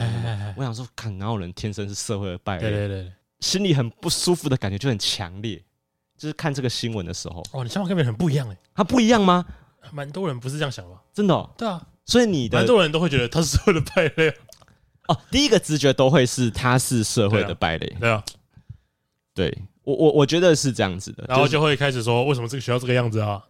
[0.55, 2.69] 我想说，看哪有人天生是社会的败类？
[2.69, 3.11] 对对对。
[3.39, 5.61] 心里很不舒服的感觉就很强烈，
[6.17, 7.43] 就是看这个新闻的时候。
[7.51, 9.45] 哦，你想法跟别人很不一样哎，他不一样吗？
[9.91, 11.01] 蛮多人不是这样想吧？
[11.13, 11.49] 真的、哦？
[11.57, 14.33] 对啊，所以你的很多人都会觉得他是社会的败类。
[15.07, 17.95] 哦，第一个直觉都会是他是社会的败类。
[17.99, 18.23] 对啊，
[19.33, 23.43] 对我我我觉得是这样子的，然后就会开始说为什么这个学校这个样子啊？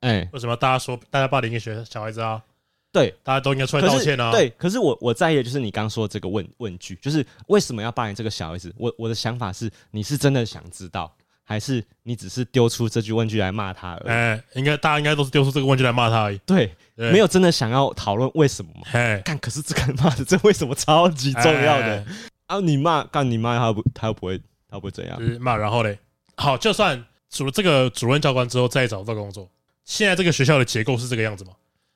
[0.00, 2.42] 哎，为什么大家说大家霸凌一个学小孩子啊？
[2.90, 4.32] 对，大家都应该出来道歉啊。
[4.32, 8.74] 对，可是我我在意的就是你刚刚说的这个问问句，就是为什么要霸凌这个小孩子？
[8.76, 11.14] 我我的想法是，你是真的想知道，
[11.52, 14.08] 还是你只是丢出这句问句来骂他而已？
[14.08, 16.38] 哎、欸，应该大家应该都是丢出这个问句来骂他而已。
[16.46, 18.80] 对，对没有真的想要讨论为什么嘛？
[18.92, 21.86] 哎，干，可是这个骂的这为什么超级重要的？
[21.86, 22.06] 欸、
[22.46, 24.38] 啊，你骂干你骂他不他又不会
[24.70, 25.20] 他又不会怎样？
[25.38, 25.98] 骂然后嘞，
[26.36, 29.46] 好，就算除了这个主任教官之后再找不到工作，
[29.84, 31.52] 现在这个学校的结构是这个样子吗？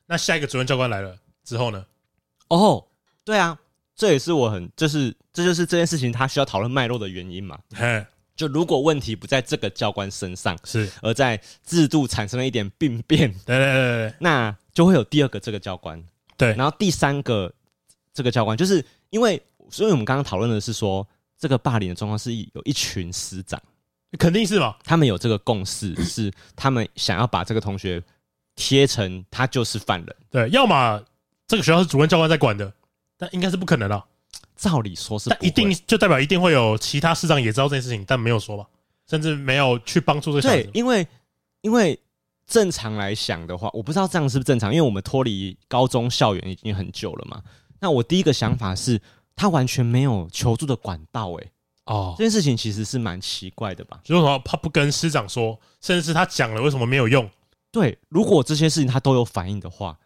[0.07, 1.85] 那下一个主任教官来了之后呢？
[2.49, 2.85] 哦，
[3.25, 3.59] 对啊，
[3.97, 7.59] 这也是我很，就是这就是这件事情他需要讨论脉络的原因嘛。
[7.75, 10.89] 嘿，就如果问题不在这个教官身上，是。
[11.03, 16.01] 而在制度产生了一点病变，对对对对，那就会有第二个这个教官，
[16.37, 17.53] 对，然后第三个
[18.13, 21.07] 这个教官，就是因为，所以我们刚刚讨论的是说，
[21.39, 23.61] 这个霸凌的状况是有一群师长，
[24.19, 28.03] 肯定是嘛，他们有这个共识， 是他们想要把这个同学。
[28.59, 31.05] 贴成他就是犯人，对，要么
[31.47, 32.73] 这个学校是主任教官在管的，
[33.19, 34.03] 但应该是不可能了。
[34.57, 38.67] 照理说是，但一定就代表一定会有其他师长也知道这件事情，但没有说吧，
[39.09, 40.63] 甚至没有去帮助这个小孩子。
[40.65, 41.07] 对，因为
[41.61, 41.99] 因为
[42.47, 47.43] 正常来想的话，我不知道这样是不是正常，因为我们脱离高中校园已经很久了嘛。
[47.79, 49.01] 那我第一个想法是，
[49.35, 51.47] 他完全没有求助的管道，哎，
[51.85, 54.01] 哦，这件事情其实是蛮奇怪的吧？
[54.09, 57.29] 为什么他不跟师长说，甚至是他讲了，为什么没有用？
[57.71, 59.99] 对，如果这些事情他都有反应的话，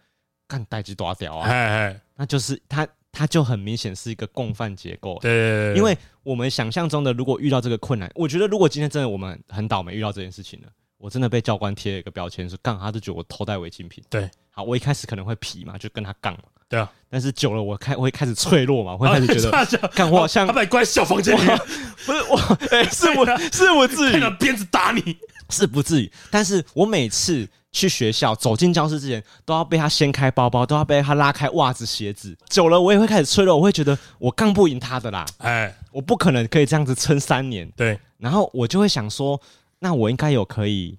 [0.49, 1.49] 干代志多屌啊！
[1.49, 5.19] 嘿嘿那就是他，他就很明显是一个共犯结构。
[5.21, 10.69] 对，因为我们想象中的，如果遇到这个困难，我觉得如果今天真的我们很倒霉遇到这件事情了，
[11.01, 14.05] 我真的被教官贴了一个标签，是杠他就觉得我偷带违禁品。
[14.11, 16.45] 对，好，我一开始可能会皮嘛，就跟他杠嘛。
[16.69, 21.59] 对啊，但是久了我开我会开始脆弱嘛，我会开始觉得 干我像他把你关小房间里面，
[22.07, 22.37] 不是我，
[22.71, 25.17] 哎、欸，是我是我自己拿鞭子打你，
[25.49, 27.49] 是不至于，但是我每次。
[27.73, 32.37] 去学校走进教室之前，都要被他掀开包包，都要被他拉开袜子鞋子。
[32.49, 35.25] 久了，我也会开始脆弱，我会觉得我杠不赢他的啦。
[35.39, 37.71] 哎，我不可能可以这样子撑三年。
[37.77, 39.41] 对，然后我就会想说，
[39.81, 40.97] 那我应该有可以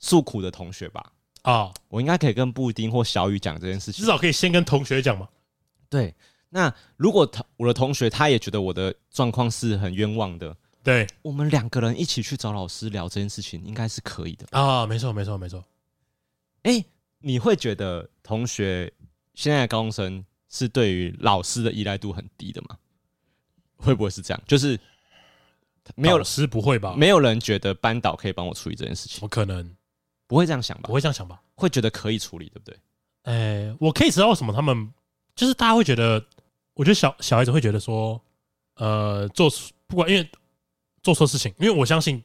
[0.00, 1.12] 诉苦的同学吧？
[1.42, 5.28] 啊、哦，我应该可以跟布丁或小雨讲这件事情，至少可以先跟同学讲嘛。
[5.88, 6.12] 对，
[6.48, 10.56] 那如果同我的同学他也觉得我的状况是很冤枉的。
[10.82, 14.86] 对，我们两个人一起去找老师聊这件事情，应该是可以的啊。
[14.86, 15.64] 没错，没错，没错。
[16.62, 16.84] 哎，
[17.20, 18.92] 你会觉得同学
[19.34, 22.78] 现在的高中生是对于老师的依赖度很低的吗？
[23.76, 24.42] 会不会是这样？
[24.46, 24.78] 就是
[25.94, 26.94] 没有老师不会吧？
[26.96, 29.18] 没有人觉得班导可以帮我处理这件事情？
[29.22, 29.74] 我可能
[30.26, 30.84] 不会这样想吧？
[30.86, 31.40] 不会这样想吧？
[31.54, 32.78] 会觉得可以处理，对不对？
[33.24, 34.92] 哎，我可以知道为什么他们
[35.34, 36.24] 就是大家会觉得，
[36.74, 38.20] 我觉得小小孩子会觉得说，
[38.76, 39.50] 呃，做
[39.86, 40.28] 不管因为。
[41.02, 42.24] 做错事情，因为我相信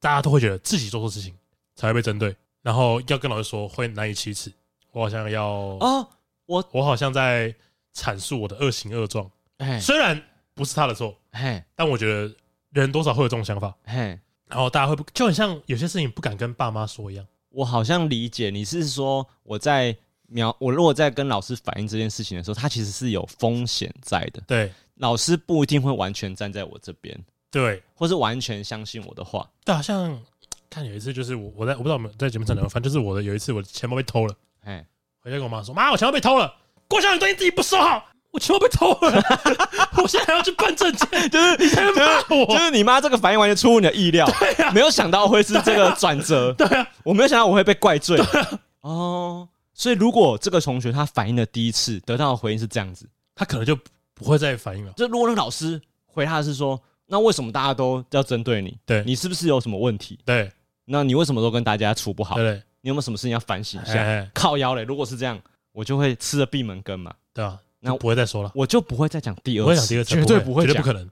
[0.00, 1.36] 大家都会觉得自己做错事情
[1.74, 4.50] 才会被针对，然后要跟老师说会难以启齿。
[4.92, 6.08] 我好像要哦，
[6.46, 7.54] 我我好像在
[7.94, 9.30] 阐述我的恶行恶状。
[9.58, 10.18] 哎，虽然
[10.54, 12.34] 不是他的错，哎，但我觉得
[12.82, 13.74] 人多少会有这种想法。
[13.84, 17.26] 嘿，然后大家会不就很像有些事情不敢跟爸妈说一样。
[17.50, 24.42] 我好像理解你是说我在描我如果在跟老师反映这件事情的时候，他其实是有风险在的。
[24.46, 27.16] 对，老师不一定会完全站在我这边。
[27.50, 29.48] 对，或是完全相信我的话。
[29.64, 30.20] 对，好像
[30.68, 34.34] 看有一次，就是我我在我不知道我们在节目上聊，反正就是我的有一次我的钱包被偷了，
[34.64, 34.84] 哎，
[35.20, 36.52] 回家跟我妈说，妈，我钱包被偷了。
[36.88, 39.22] 郭小雨，对你自己不说好，我钱包被偷了，
[40.02, 48.20] 我现在还要去办证件， 就是你在骂我，就是你妈这个反应完全出乎你的意料， 对呀，没有想到会是这个转折，对啊，我没有想到我会被怪罪，
[48.82, 53.78] 哦，所以如果这个同学他反应的第一次得到的回应是这样子，他可能就
[54.14, 54.92] 不会再反应了。
[54.96, 56.80] 就如果那老师回他的是说。
[57.06, 58.78] 那为什么大家都要针对你？
[58.86, 60.18] 对，你是不是有什么问题？
[60.24, 60.50] 对，
[60.86, 62.34] 那你为什么都跟大家处不好？
[62.34, 64.26] 对，对，你有没有什么事情要反省一下？
[64.32, 64.82] 靠腰嘞！
[64.84, 65.38] 如果是这样，
[65.72, 67.12] 我就会吃了闭门羹嘛。
[67.34, 71.04] 对啊，那不会再说了，我就不会再讲第二次，不会讲第二次，绝对不会，绝对不可能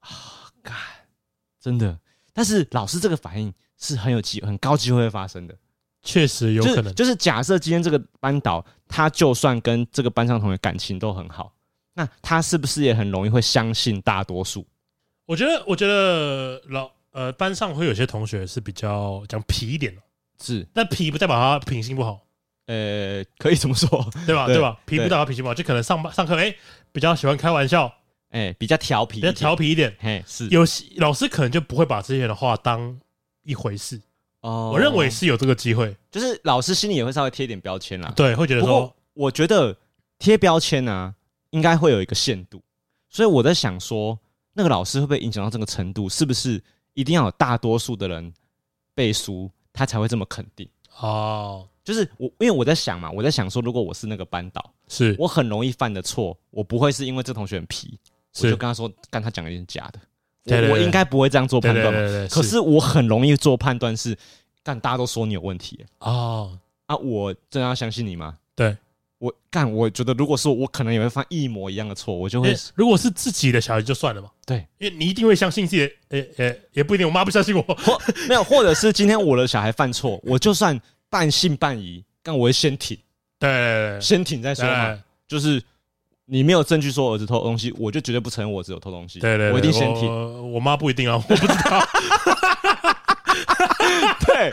[0.00, 0.50] 啊！
[0.60, 0.74] 干，
[1.60, 1.96] 真的。
[2.32, 5.54] 但是老师这个反应是很有机，很高机会会发生的，
[6.02, 6.92] 确实有可能。
[6.94, 11.52] 就是假设今天这个班导，他就算跟这个班上同学感情都很好，
[11.94, 14.66] 那他是不是也很容易会相信大多数？
[15.26, 20.02] 我觉得，我觉得老呃班上会有些同学是比较讲皮一点的，
[20.42, 22.20] 是，但皮不代表他品性不好，
[22.70, 23.88] 呃，可以这么说，
[24.26, 24.46] 对吧？
[24.46, 24.78] 对吧？
[24.86, 26.54] 皮不代表他品性不好，就可能上班上课，哎，
[26.92, 27.92] 比较喜欢开玩笑，
[28.30, 33.00] 哎，比较调皮，比较调皮一点，嘿，是，有些老师可能就不会把这些的话当
[33.42, 34.00] 一回事，
[34.40, 39.76] 哦，我认为是有这个机会，就是老师心里也会稍微贴一点标签啦，对，会觉得说，我觉得
[40.18, 41.14] 贴标签呢，
[41.50, 42.62] 应该会有一个限度，
[43.08, 44.18] 所以我在想说。
[44.52, 46.08] 那个老师会不会影响到这个程度？
[46.08, 46.60] 是不是
[46.94, 48.34] 一定要有大多数的人
[48.96, 50.68] 背书，他才会这么肯定？
[50.98, 55.14] 哦，就是我，因为我在想嘛，我在想说，如果我是那个班导，是。
[55.18, 57.98] 我很容易犯的错，我不会是因为这同学很皮，
[58.38, 62.28] 我就跟他说，干他讲的有点假的，我我应该不会这样做判断嘛。
[62.30, 64.16] 可是我很容易做判断是，
[64.62, 65.84] 干大家都说你有问题。
[66.00, 68.36] 哦，啊，我真的要相信你吗？
[68.54, 68.76] 对。
[69.18, 72.56] 我干，我觉得如果说我，可能也会犯一模一样的错，我就会。
[72.74, 82.96] 如果是自己的小孩就算了嘛，对，因为你一定会相信自己的，呃呃，也不一定，我妈不相信我，或没有，或者是今天我的小孩犯错，我就算半信半疑，但我会先挺，
[83.38, 85.62] 对，先挺再说嘛，就是
[86.24, 90.52] 你没有证据说儿子偷东西，我就绝对不承认我儿子有偷东西，对对，我一定先挺。
[90.52, 91.54] 我妈不一定啊， 我不知道。
[94.26, 94.50] 对，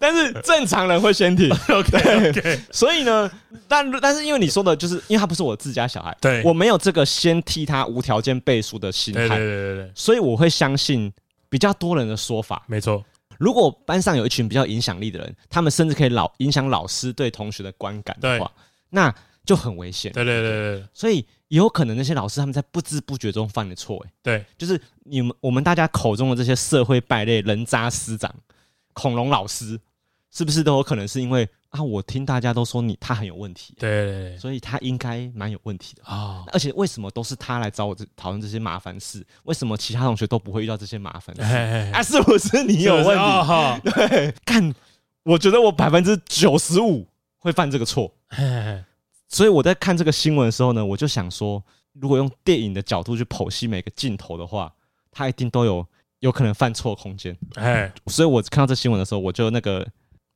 [0.00, 1.48] 但是正常人会先挺。
[1.68, 3.30] OK，所以呢，
[3.68, 11.12] 但但是因为你说的，就是因为他不是我自家小孩，对，我没有这个先替他无条件背书的心态，对对对对，所以我会相信
[11.48, 12.62] 比较多人的说法。
[12.66, 13.04] 没错，
[13.38, 18.52] 如果班上有一群比较影响力的人，他们甚至可以老影响老师对同学的观感的话，
[18.90, 20.12] 那就很危险。
[20.12, 28.34] 对对对对，所以有可能那些老师他们在不知不觉中犯的错，哎，对，就是你们我们大家口中的这些社会败类、人渣师长。
[28.94, 29.78] 恐龙老师
[30.32, 31.82] 是不是都有可能是因为啊？
[31.82, 36.44] 我听大家都说你他很有问题，对，所以他应该蛮有问题的啊。
[36.52, 39.26] 而且为什么都是他来找我这讨论这些麻烦事？
[39.44, 41.42] 为什么其他同学都不会遇到这些麻烦事？
[41.92, 43.90] 啊，是不是你有问题？
[43.90, 44.74] 对，看，
[45.24, 47.06] 我觉得我百分之九十五
[47.38, 48.12] 会犯这个错。
[49.28, 54.72] 所以我在看这个新闻的时候呢，我就想说，如果用电影的角度去剖析每个镜头的话，
[55.10, 55.86] 他一定都有。
[56.20, 59.86] 有可能犯错空间，哎，所以我看到这新闻的时候，我就那个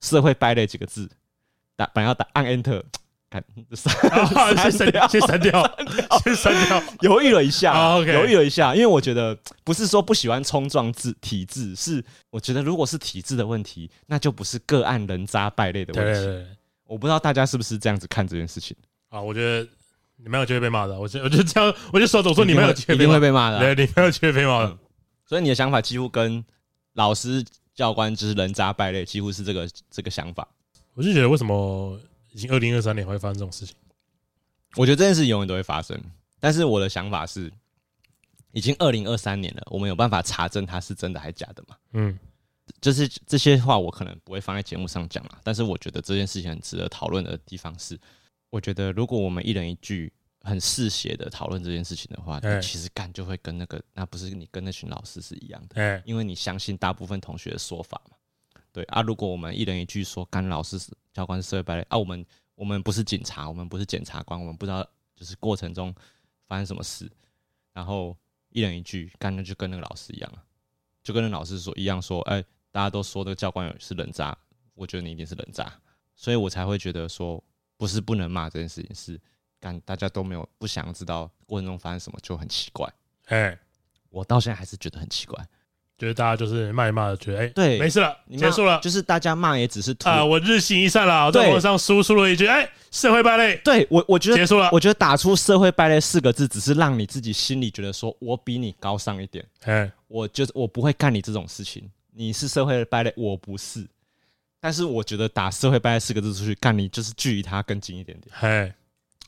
[0.01, 1.11] 社会败类几个字
[1.85, 2.83] 打，本来要打按 Enter，
[3.31, 3.42] 看
[3.75, 5.77] 删先删掉，先删掉，
[6.23, 16.47] 先删掉，犹豫了一下，犹豫了一下，因为我觉得不是说不喜欢冲撞制体制，是我觉得如果是体制的问题，那就不是个案人渣败类的问题。
[16.87, 18.77] 我不知道大家是不是这样子看这件事情
[19.09, 19.21] 啊？
[19.21, 19.66] 我觉得
[20.18, 24.79] 你没有机会被骂的，我觉我就这样，我就说总说你没有机会，一定会被骂的，对，你没有机会被骂的。
[25.27, 26.45] 所以你的想法几乎跟
[26.92, 27.42] 老师、
[27.75, 30.47] 教官就是人渣败类，几乎是这个这个想法。
[30.94, 31.98] 我就觉得为什么
[32.33, 33.74] 已经二零二三年会发生这种事情？
[34.76, 36.00] 我觉得这件事永远都会发生。
[36.40, 37.52] 但是我的想法是，
[38.52, 41.76] 已经二零二三年了，我们有办法查证它是真的还是假的吗？
[41.92, 42.18] 嗯，
[42.81, 45.38] 就是这些话我可能不会放在节目上讲了。
[45.42, 47.98] 但是我觉得这件事情很值得讨论的地方是，
[48.50, 50.12] 我觉得如果我们一人一句。
[50.44, 58.16] 很嗜血的讨论这件事情的话，你其实干就会跟那个那不是你跟那群老师是一样的，因为你相信大部分同学的说法嘛。
[58.72, 60.78] 对啊，如果我们一人一句说干扰是
[61.12, 64.82] 教官是社会败类啊，我们我们不是警察，我们不是检察官，我们不知道
[65.14, 65.94] 就是过程中
[66.46, 67.11] 发生什么事，
[67.72, 68.16] 然后
[68.48, 70.42] 一人一句干那就跟那个老师一样了，
[71.02, 74.37] 就跟那老师说一样说，哎，大家都说这个教官是人渣，
[74.74, 75.72] 我觉得你一定是人渣，
[76.16, 77.42] 所以我才会觉得说
[77.76, 79.20] 不是不能骂这件事情是。
[79.61, 82.92] 干大家都没有不想知道过程中发生什么，就很奇怪。
[83.26, 83.56] 哎，
[84.08, 85.48] 我到现在还是觉得很奇怪，
[86.02, 93.54] 觉得大家就是骂一骂，觉得哎，对，没事了，结束了，就是大家骂也只是啊，我日行一善了，我在网上输出了一句，哎，社会败类。
[93.62, 94.68] 对我，我觉得结束了。
[94.72, 99.46] 我觉得打出“社会败类”四个字，只是让你自己心里觉得说我比你高尚一点。
[99.62, 103.86] 哎，我就是我不会干你这种事情，你是社会败类，我不是。
[104.60, 108.34] 但是我觉得打“社会败类”四个字出去干你，就是距离他更近一点点。
[108.36, 108.72] 嘿。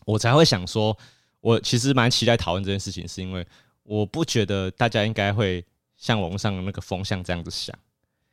[0.06, 0.96] 我才会想说，
[1.40, 3.46] 我其实蛮期待讨论这件事情，是因为
[3.84, 5.64] 我不觉得大家应该会
[6.04, 7.74] 像网络上的那个风向这样子想。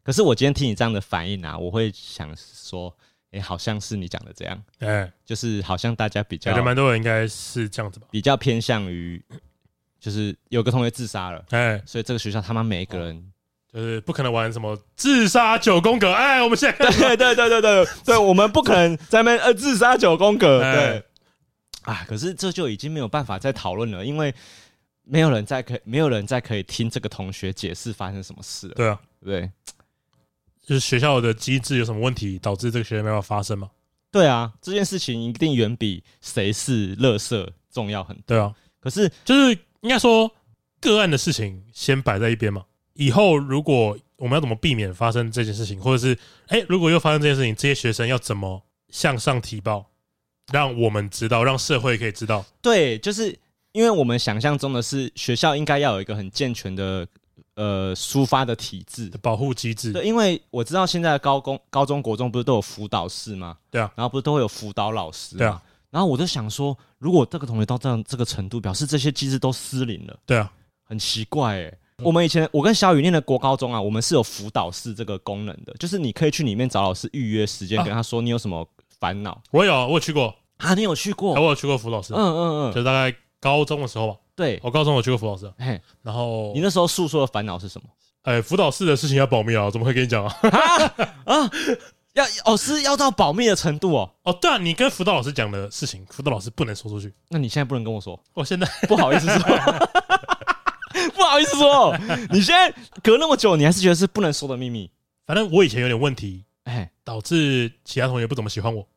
[0.04, 2.94] 可是我今天听你这样的反应啊，我会想说，
[3.28, 9.24] 哎、欸，好像是你讲的这样，哎，就是好像大家比较，感觉蛮多人应该是这样子吧，比较偏向于，
[10.02, 13.32] 就是有个同学自杀了，哎，所以这个学校他们每一个人
[13.72, 21.06] 就是不可能玩什么自杀九宫格，哎，我们现在对对对对对对，我们不可能在那呃自杀九宫格，对。
[21.84, 22.06] 啊！
[22.08, 24.32] 可是这就已经没有办法再讨论了，因为
[25.12, 28.76] 没有人再可以，没有人再可以听这个同学解释发生什么事了。
[28.76, 29.52] 对啊，对，
[30.65, 33.69] 就是学校的机制有什么问题，导致这个学校没办法发生吗？
[34.10, 38.23] 对啊，这件事情一定远比谁是垃圾重要很多。
[38.27, 40.31] 对啊，可是就是应该说
[40.79, 42.63] 个案的事情先摆在一边嘛。
[42.94, 46.17] 以后如果我们要怎么避免发生这件事情，或者是
[46.48, 49.90] 哎、欸，如果又发生这件事情，这些学生要怎么向上提报？
[50.54, 52.46] 让我们知道，让社会可以知道。
[52.62, 53.38] 对，就是
[53.74, 57.08] 因为我们想象中的是学校应该要有一个很健全的
[57.56, 59.94] 呃抒发的体制的保护机制。
[59.94, 63.58] 对，因为我知道现在的高中、高中、国中不是都有辅导室吗？
[63.69, 65.38] 对啊，然后不是都会有辅导老师？
[65.38, 70.19] 对啊，然后我就想说，如果这个同学到这样这个程度，表示这些机制都失灵了。
[70.26, 70.52] 对啊，
[70.84, 71.78] 很奇怪哎、欸。
[72.04, 78.67] 我们以前我跟小雨念的国高中啊，我们是有辅导室这个功能的，就是你可以去里面找老师预约时间，跟他说你有什么
[79.00, 79.40] 烦恼。
[79.52, 81.36] 我有，我有去过啊，你有去过？
[81.36, 82.15] 我有去过辅导室。
[82.15, 84.17] 嗯嗯嗯，就大概高中的时候吧。
[84.33, 85.52] 对，我高中我去过辅导室。
[85.60, 87.89] 嘿，然后你那时候诉说的烦恼是什么？
[88.23, 90.33] 哎，辅导室的事情要保密啊，怎么会跟你讲啊？
[91.25, 91.52] 啊，
[92.13, 94.10] 要哦，是要到保密的程度哦。
[94.23, 97.13] 哦，对啊，你跟辅导老师讲的事情，辅导老师不能说出去。
[97.29, 98.17] 那你现在不能跟我说？
[98.33, 99.39] 我现在 不好意思说，
[101.15, 101.98] 不好意思说，
[102.31, 102.71] 你现在
[103.02, 104.89] 隔那么久，你还是觉得是不能说的秘密。
[105.25, 108.87] 反正我以前有点问题，哎，导致其他同学不怎么喜欢我。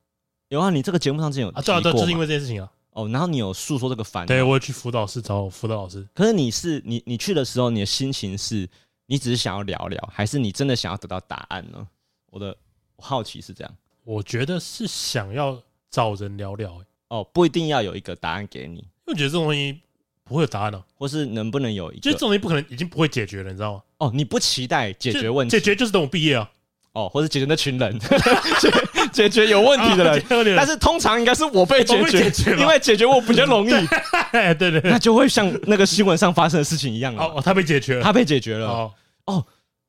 [0.49, 2.69] 有啊，你这个节目上之前有啊，对啊，对，就是因为这件事情啊。
[2.95, 6.07] 哦，然后你有诉说这个烦恼，对，我有去辅导室找辅导老师。
[6.15, 8.69] 可是你是你你去的时候，你的心情是，
[9.07, 11.87] 你只是想要聊聊，还是你真的想要得到答案呢？
[12.31, 12.57] 我的
[12.97, 16.81] 我好奇是这样，我觉得是想要找人聊聊。
[17.09, 19.79] 哦，不一定要有一个答案给你，因为我觉得这种东西
[20.25, 23.83] 不会有答案的，或是能不能有一个，就这种东西不可能已经不会解决了，你知道吗？
[23.99, 26.49] 哦，你不期待解决问题，解决就是等我毕业啊。
[26.93, 28.07] 哦，或者解决那群人，解
[29.09, 30.25] 解决有问题的人，
[30.57, 33.71] 但是通常应该是我被解决，因为解决我比较容易。
[34.33, 38.67] 对对对，那就会像那个新闻上发生的事情一样哦，他被解决了，他被解决了。
[38.67, 38.93] 哦
[39.27, 39.47] 哦，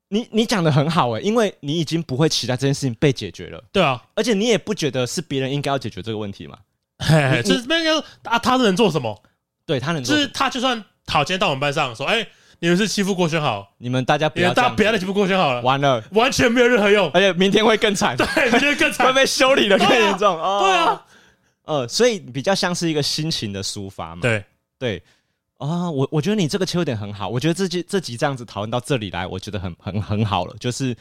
[0.08, 3.62] 你你讲的很好诶，因为你已经不会期待这件事情被解决了。
[3.72, 6.56] 对啊，而且你也不觉得是别人应该要解决这个问题嘛？
[7.42, 9.22] 就是那个啊，他能做什么？
[9.66, 12.26] 对他能，就是他就算好，今天到我们班上说，哎。
[12.58, 21.06] 你们是欺负郭轩豪，你们大家不要，大家不要再欺负郭轩豪了，完了，完全没有任何用，而且明天会更惨，对，明天更惨， 会被修理的更严重，对啊，
[21.64, 24.44] 呃，所以比较像是一个心情的抒发嘛，对。
[24.78, 25.02] 对。
[25.58, 30.94] 啊，我我觉得你这个切入点很好，我觉得这集这集这样子讨论到这里来，我觉得很很很好了，就是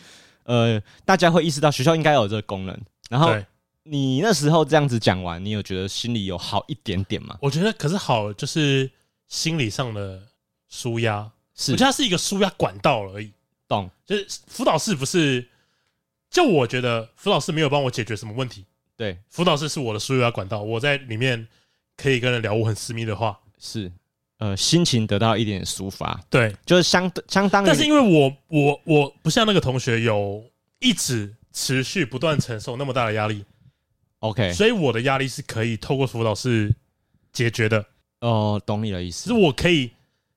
[0.45, 2.79] 呃，大家会意识到学校应该有这个功能，
[3.09, 3.35] 然后
[3.83, 7.37] 你那时候这样子讲完，你有觉得心里有好一点点吗？
[7.41, 8.89] 我觉得可是好，就是
[9.27, 10.21] 心理上的
[10.69, 11.29] 舒压。
[11.55, 13.31] 是我觉得它是一个舒压管道而已，
[13.67, 13.89] 懂？
[14.05, 15.47] 就是辅导室不是，
[16.29, 18.65] 就我觉得辅导室没有帮我解决什么问题。
[18.97, 21.47] 对，辅导室是我的舒压管道，我在里面
[21.95, 23.91] 可以跟人聊我很私密的话，是，
[24.37, 26.21] 呃，心情得到一点抒发。
[26.29, 30.43] 对，就是相相当于，但是因为我我我不像那个同学有
[30.79, 33.45] 一直持续不断承受那么大的压力
[34.19, 36.75] ，OK，所以我的压力是可以透过辅导室
[37.31, 37.85] 解决的。
[38.19, 39.91] 哦，懂你的意思，是我可以。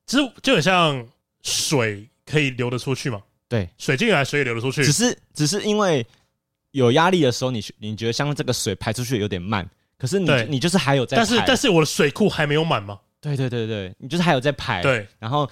[0.08, 1.06] 其实就很像
[1.42, 4.82] 水可以流得出去嘛，对，水进来，水也流得出去。
[4.82, 6.04] 只是只是因为
[6.70, 12.98] 有压力的时候，你你觉得像这个水排出去有点慢，可是你对你就是还有在排，但是但是我的水库还没有满吗？
[13.20, 15.48] 对对对对，你就是还有在排，对，然后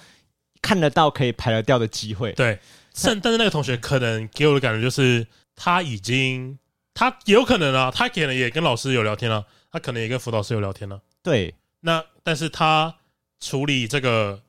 [0.59, 2.59] 看得到可以排得掉的机会，对。
[3.03, 6.57] 但但是那个同学可能给我的感觉就是他已经
[6.95, 11.53] 他有可能啊，他可能也跟老师有聊天了，他可能也跟辅导师有聊天了，对。
[11.81, 12.95] 那但是他
[13.39, 14.41] 处理这个。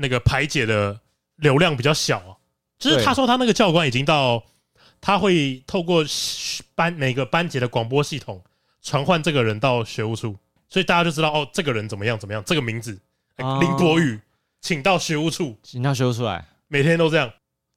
[0.00, 0.98] 那个排解的
[1.36, 2.36] 流量比较小啊，
[2.78, 4.42] 就是他说他那个教官已经到，
[5.00, 6.04] 他会透过
[6.74, 8.42] 班每个班级的广播系统
[8.82, 10.36] 传唤这个人到学务处，
[10.68, 12.98] 所以大家就知道哦，这个人怎么样怎么样，这个名字
[13.36, 14.20] 林国宇，
[14.60, 17.32] 请到学务处，请到学务处来，每天都这样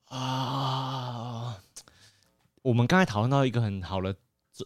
[0.05, 1.57] 啊。
[2.61, 4.15] 我们刚才讨论到一个很好的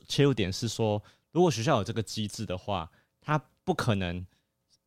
[0.08, 1.02] 切入点是说，
[1.32, 2.90] 如果学校有这个机制的话，
[3.20, 4.26] 他不可能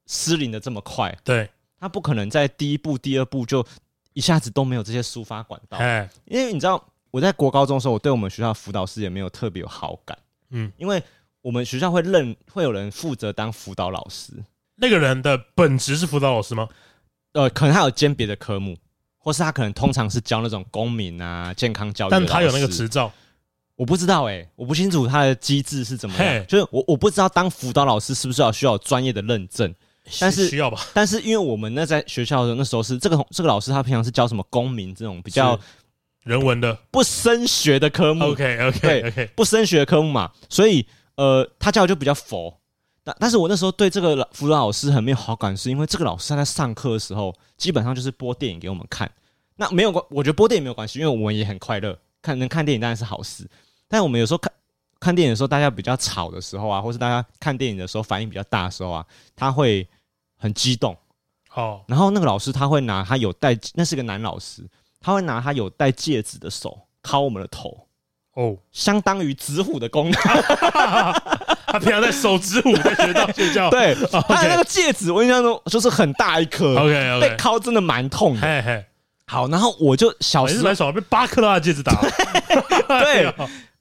[0.06, 1.50] 失灵的这么快，对。
[1.80, 3.66] 他不可能在第一步、第二步就
[4.12, 5.78] 一下子都没有这些抒发管道，
[6.26, 10.18] 因为你知道我在国高中的时候，我对我们学校辅导师也没有特别有好感，
[10.50, 11.02] 嗯，因为
[11.40, 14.34] 我们学校会认会有人负责当辅导老师，
[14.76, 16.68] 那个人的本职是辅导老师吗？
[17.32, 18.76] 呃，可能他有兼别的科目，
[19.16, 23.10] 或是他可能通常是教那种公民啊、健康教育，但他有那个执照，
[23.76, 29.74] 我不知道哎、欸，我不清楚他的机制是怎么样，就是我我不知道当辅导老师是不是要需要专业的认证。
[30.18, 30.80] 但是需要吧？
[30.94, 35.58] 但是因为我们那在学校的那时候是这个这个老师，他平常是教什么公民这种比较
[36.22, 38.26] 人文的不升学的科目。
[38.26, 40.86] OK OK OK，不升学的科目嘛，所以
[41.16, 42.54] 呃，他教的就比较佛。
[43.02, 49.10] 但但是我那时候对这个辅导老师很没有好感，是因为这个老师他在上课的时候基本上就是播电影给我们看。
[49.56, 53.48] 那没有关，我觉得播电影没有关系，因为我们也很快乐，看能看电影当然是好事。
[53.88, 54.52] 但我们有时候看
[55.00, 59.88] 看电影的时候，大家比较吵的时候啊，或是大家看电影的时候反应比较大的时候啊，他会。
[60.40, 60.96] 很激动，
[61.48, 64.66] 好，然后那个老师他会拿他有戴，那是个男老师，
[65.00, 67.86] 他会拿他有戴戒指的手敲我们的头，
[68.34, 70.20] 哦，相当于指虎的功能。
[71.70, 78.40] 他平常在手指虎在学校睡觉，对，他的那个戒指我印象中就是很大一颗，OK，被敲真的蛮痛的。
[78.40, 78.84] 嘿嘿，
[79.26, 81.92] 好，然后我就小时候手被八克拉的戒指打，
[82.88, 83.32] 对，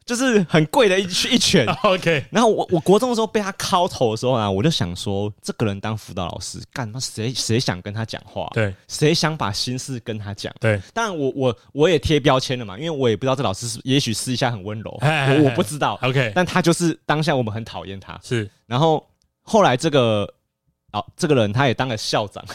[0.10, 1.68] 就是很贵的一一拳。
[1.84, 7.00] OK，然后我我国中的时候被他敲头的时候呢，我就想说，这个人当辅导老师干嘛？
[7.00, 8.50] 谁谁想跟他讲话？
[8.52, 10.52] 对，谁想把心事跟他讲？
[10.60, 16.00] 对，当然我我我也贴标签了嘛，因为我也不知道这老师是也许私下很温柔，我我不知道。
[16.02, 18.50] OK，但他就是当下我们很讨厌他，是。
[18.66, 19.08] 然后
[19.44, 20.28] 后来这个
[20.92, 22.44] 哦，这个人他也当了校长。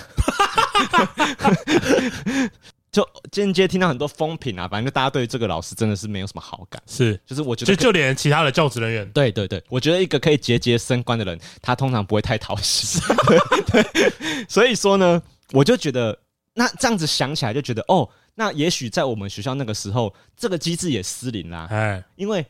[2.94, 6.80] 就间接听到很多风评啊，反正就大家对这个老师真的是没有什么好感。
[6.86, 13.00] 是，就是我觉得，就就连其他的教职人员，对对对，我觉得一个可以节节升官的人，他通常不会太讨喜。
[13.66, 14.06] 对，
[14.48, 15.20] 所以说呢，
[15.50, 16.16] 我就觉得，
[16.54, 21.66] 那这样子想起来就觉得，哦，那也许在我们学校那个时候，这个机制也失灵啦。
[21.70, 22.46] 哎，因为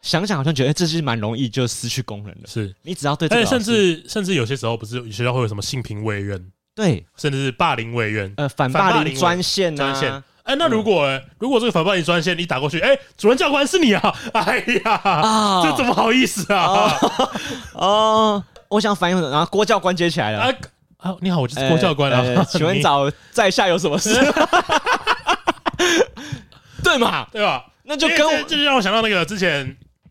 [0.00, 2.46] 想想好像觉得这是蛮容易就失去功能的。
[2.46, 6.52] 是你只要对这个，甚至甚至有些时候不是学校会有什么性平委员。
[6.78, 10.12] 对，甚至是霸凌委员，呃，反霸凌专线专线。
[10.44, 14.14] 哎，那如果如果这个反霸凌专线你打过去，哎，主任教官是你啊？
[14.32, 16.96] 哎呀，这怎么好意思啊？
[17.74, 20.54] 哦， 我想反映，然后郭教官接起来了。
[20.98, 22.44] 啊，你好，我就是郭教官啊。
[22.48, 24.14] 请问找在下有什么事？
[26.84, 27.26] 对嘛？
[27.32, 27.66] 对吧？
[27.82, 29.66] 那就跟我，就是让我想到那个之前，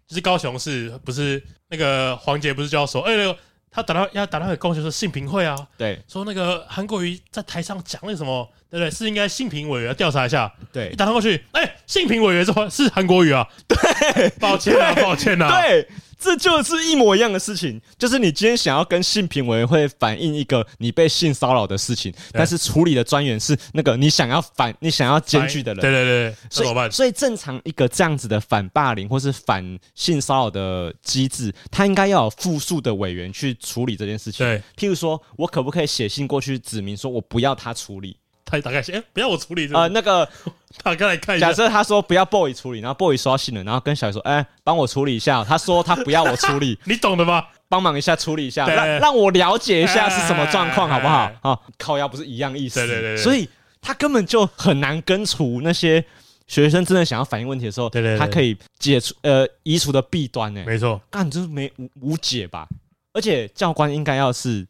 [0.06, 3.38] 就是高雄市不是那个黄杰不是就要说，哎，那个。
[3.78, 8.92] 他打到要打到给高雄说性平会啊，对，说那个韩国瑜在台上讲那个什么，对不对？
[8.92, 15.88] 是应该性平委员调查一下，对，一打他过去，哎，性平委员是是韩国语啊，对，抱歉啊，抱歉啊，对。
[16.20, 29.64] 这就是一模一样的事情，就是你今天想要跟性平委员会反映一个你被性骚扰的事情，但是处理的专员是那个你想要反你想要检举的人，对对对，所以所以正常一个这样子的反霸凌或是反
[29.94, 34.44] 性骚扰的机制，他应该要有复数的委员去处理这件事情。
[34.44, 38.18] 对，譬如说我可不可以写信过去指明说我不要他处理？
[38.50, 39.70] 他大概写，哎，不要我处理。
[39.74, 40.28] 呃，那个，
[40.82, 41.48] 打开来看一下。
[41.50, 45.44] 假设他说不要 boy 处理，然后 boy 刷新了，然后跟小孩说，哎，帮我处理一下。
[45.44, 47.46] 他说他不要我处理， 你懂的吗？
[47.70, 51.30] 帮忙一下处理一下，让让我了解一下是什么状况，好不好？
[51.42, 52.80] 啊，靠腰不是一样意思。
[52.80, 53.18] 对对对。
[53.18, 53.48] 所以
[53.82, 56.04] 他根本就很难根除那些
[56.48, 60.64] 学生真的想要反映问题的时候，对对，他可以解除呃移除的弊端呢。
[60.66, 62.66] 没错，干就是没无无解吧？
[63.12, 64.66] 而且教官应该要是。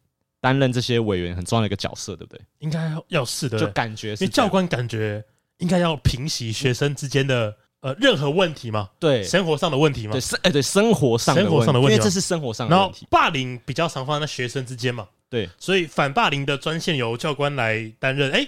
[0.47, 2.41] 担任这些委员很重要的一个角色，对不对？
[2.59, 5.23] 应该要要是的，就感觉是，因为教官感觉
[5.57, 13.05] 应该要平息学生之间的呃任何问题嘛，对，生活上的问题嘛，对，生哎对，生活上生活上的问题，因为这是生活上的问题。
[13.09, 18.47] 霸凌比较常发生在学生之间嘛，对，所以反霸凌的专线由教官来担任，哎，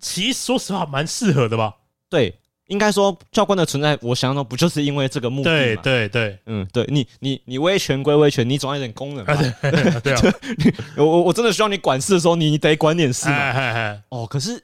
[0.00, 1.74] 其实说实话蛮适合的吧？
[2.08, 2.38] 对。
[2.66, 5.54] 应该说，教官的存在，我想象中不就是因为这个目的吗？
[5.54, 9.34] 对对对，嗯，对你你你威权归威权，你总要有点功能吧？
[9.34, 10.20] 对对啊，
[10.96, 14.02] 我我我真的需要你管事的时候，你得管点事嘛。
[14.08, 14.62] 哦，可是，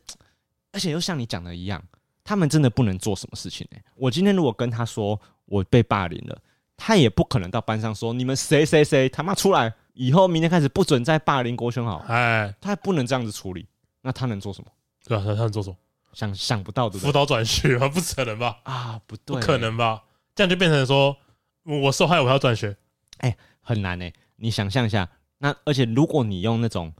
[0.72, 1.82] 而且又像你讲的一样，
[2.24, 3.78] 他们真的不能做什么事情呢？
[3.96, 6.38] 我今天如果跟他说我被霸凌了，
[6.76, 12.04] 他也不可能到班上说你们谁谁谁他妈出来，以后明天开始不准再霸凌国权好。
[12.08, 13.66] 哎，他不能这样子处理，
[14.02, 14.70] 那他能做什么？
[15.04, 15.76] 对啊，他他能做什么？
[16.12, 17.88] 想想不到的辅导转学吗？
[17.88, 18.58] 不可能吧？
[18.64, 20.02] 啊，不对，不可能吧？
[20.34, 21.16] 这样就变成说
[21.64, 22.76] 我受害，我要转学，
[23.18, 24.12] 哎，很难哎。
[24.36, 26.92] 你想象一下，那而且如果你用那种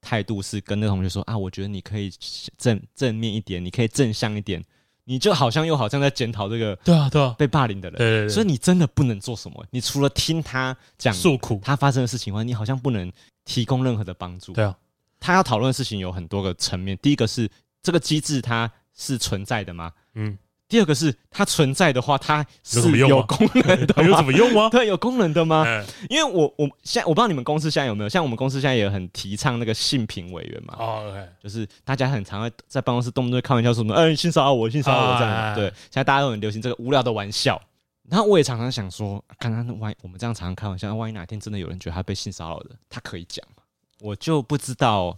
[0.00, 2.10] 态度是跟那同学说啊，我觉得你可以
[2.56, 4.64] 正正面一点，你可以正向一点，
[5.04, 8.28] 你就好像又好像在检讨这个对啊对啊被霸凌的人，对对对。
[8.28, 13.12] 所以你真的不能做什么，你除了听他讲诉苦，他发生的事情外，你好像不能
[13.44, 14.52] 提供任何的帮助。
[14.54, 14.74] 对啊，
[15.20, 17.50] 他要讨论的事情有很多个层面，第一个是。
[17.86, 19.92] 这个机制它是存在的吗？
[20.14, 20.36] 嗯。
[20.68, 24.68] 第二个是它存在的话，它是有功能的， 有什么用吗？
[24.74, 25.64] 对，有功能的吗？
[26.10, 30.76] 因为我我现在我不知道你们公司现在有没有，像我们公司现在也很提倡那个性平委员嘛。
[31.40, 35.54] 就是大家很常会在办公室动不动开玩笑说什么，哎，性骚扰我，性骚扰我这样。
[35.54, 37.62] 对，现在大家都很流行这个无聊的玩笑。
[38.10, 43.46] 然后我也常常想说，刚刚万一我们这样常常开玩笑，万一哪天真的有人觉得他被性骚扰了，他可以讲？
[44.00, 45.16] 我就不知道。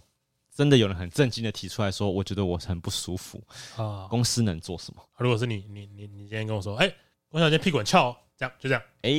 [0.59, 3.41] 真的有人很震惊的提出来说：“我觉得我很不舒服
[3.77, 5.01] 啊，公司能做什么？
[5.17, 6.93] 如果是你，你你你今天跟我说，哎，
[7.29, 9.09] 我想今天屁股很翘，这样就这样，哎，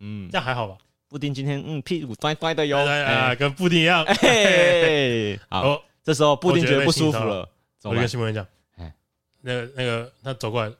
[0.00, 0.76] 嗯，这样还好吧？
[1.08, 7.48] 布丁今天嗯屁股乖乖的哟，哎，跟布丁一样，哎， 好，这时候布丁觉得不舒服了，
[7.84, 8.46] 我就跟新闻讲，
[8.76, 8.92] 哎，
[9.40, 10.70] 那个那个他走过来，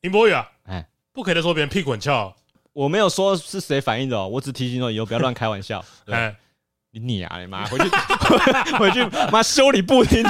[0.00, 2.34] 林博宇啊，哎，不可以再说别人屁股很翘，
[2.72, 6.34] 我没有说是谁反应的，我只提醒说以后不要乱开玩笑， 哎。”
[6.92, 7.84] 你你啊，你妈回去
[8.78, 10.22] 回去妈修理布丁，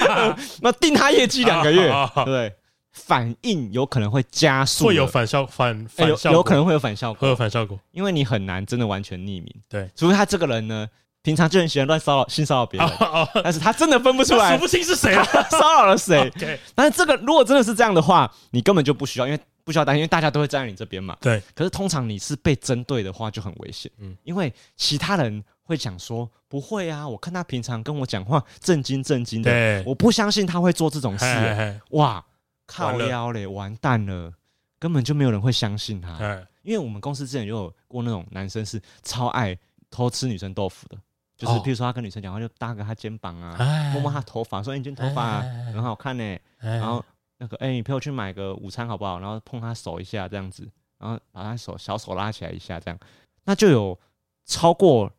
[0.60, 1.90] 那定他业绩两个月，
[2.26, 2.52] 对，
[2.92, 10.86] 反应有可能会加速，会有反效反反效有可能会有反效果，会有反效果，因为你很难真的完全匿名，对，除非他这个人呢，
[11.22, 12.90] 平常就很喜欢乱骚扰性骚扰别人，
[13.42, 15.14] 但是他真的分不出来，数不清是谁
[15.50, 16.30] 骚扰了谁，
[16.74, 21.16] 但是这个如果真的是这样的话，你根本就不需要，因为不需要担心，因为大家都会站在你这边嘛。
[21.20, 21.40] 对。
[21.54, 23.90] 可是通常你是被针对的话，就很危险。
[24.00, 25.42] 嗯，因为其他人
[25.72, 31.24] 会讲说不会啊，我看他平常跟我讲话正经正经的，我不相信他会做这种事。
[31.24, 32.24] 嘿嘿哇，
[32.66, 34.32] 靠腰嘞，完蛋了，
[34.78, 36.18] 根本就没有人会相信他。
[36.62, 39.58] 因为我们公司之前就有过那种男生是超爱
[39.90, 40.96] 偷吃女生豆腐的，
[41.36, 43.56] 就是譬如说他跟女生讲话就搭个他肩膀啊，
[43.92, 45.40] 摸摸他头发，说你今天头发
[45.72, 47.04] 很好看呢，然后。
[47.38, 49.18] 那个，哎、欸，你陪我去买个午餐好不好？
[49.18, 50.62] 然后碰他手一下，这样子，
[50.98, 52.96] 然后把他手小手拉起来一下，这样，
[53.42, 53.98] 那就有
[54.44, 55.12] 超过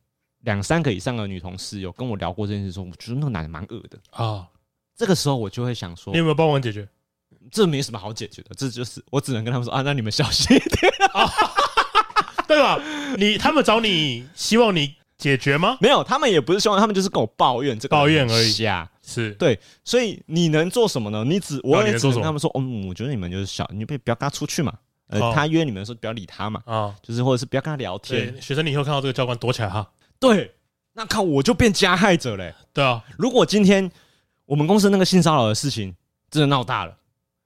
[0.43, 4.25] 两三个以上的女同事有跟我聊过这件事，说我觉得那个男的蛮恶的啊。
[4.25, 4.47] 哦、
[4.95, 6.87] 这个时候我就会想说，你有没有帮忙解决？
[7.51, 11.29] 这没什么好解决的，这就是我只能跟他们说啊，那你们小心一点，哦、
[12.47, 12.79] 对吧？
[13.17, 15.77] 你他们找你，希望你解决吗？
[15.81, 18.89] 没有，他们也不是希望，他们就是跟我抱怨这个抱怨而已呀。
[19.05, 21.25] 是对，所以你能做什么呢？
[21.25, 24.73] 你只我也只能跟他们说，嗯，我觉得你们就是小，你不不要跟他出去嘛。
[25.07, 28.33] 呃，他约你们的时候不要理他嘛，啊，就是或者是不要跟他聊天。
[28.41, 29.85] 学生，你以后看到这个教官躲起来哈。
[30.23, 30.55] 对，
[30.93, 32.55] 那看我就变加害者嘞。
[32.71, 33.91] 对啊，如果今天
[34.45, 35.93] 我们公司那个性骚扰的事情
[36.31, 36.95] 真的闹大了，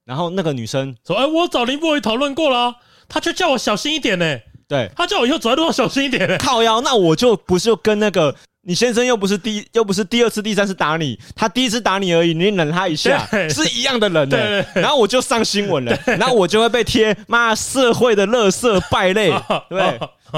[0.06, 2.76] 然后那个女生说，哎，我找林博宇讨论过了，
[3.10, 4.40] 他却叫我小心一点呢。
[4.68, 6.38] 对，他叫我以后走在路上小心一点呢。
[6.38, 8.36] 靠腰，那我就不是就跟那个。
[8.68, 14.38] 你先生又不是第又不是第二次、第三次打你，他第一次打你而已，你忍他一下，是一样的人呢。
[14.76, 19.32] 然后我就上新闻了，然后我就会被贴妈社会的垃圾败类，
[19.70, 19.80] 对，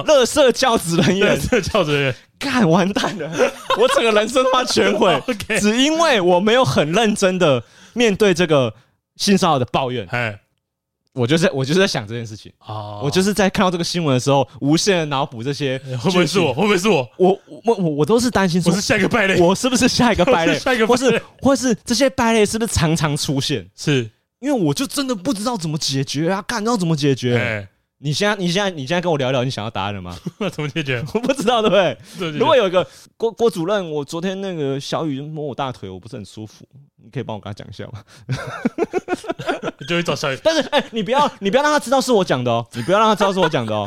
[0.03, 5.19] 垃圾教子人员，垃圾教子人员，干完蛋了，我整个人生他妈全毁，
[5.59, 7.63] 只因为我没有很认真的
[7.93, 8.71] 面对这个
[9.15, 10.07] 性骚扰的抱怨。
[11.19, 16.53] 我就是在我就是在想这件事情啊，我就是在看到这个新闻的时候，无限的脑补这些会不会是我？
[16.53, 17.07] 会不会是我？
[17.17, 20.57] 我我我我都是担心说，我是下一个败类，我是不是下一个败类？
[20.59, 23.67] 下一个，或是或是这些败类是不是常常出现？
[23.75, 24.09] 是
[24.39, 27.67] 因为我就真的不知道怎么解决啊，干，知道怎么解决？
[28.01, 30.17] 你现在你现在你现在跟我聊聊，你想要答案了吗？
[30.51, 31.03] 怎么解决？
[31.13, 32.31] 我不知道，对不对？
[32.31, 32.87] 如果有一个
[33.17, 36.65] 郭郭主任，我昨天那个小雨摸我大腿，我不是很舒服，
[37.03, 38.01] 你可以帮我跟他讲一下吗？
[39.79, 43.85] 你 就会找小雨，但是哎、欸，你不要你不要让他知道是我讲的哦，你不要让他知道是我讲的哦。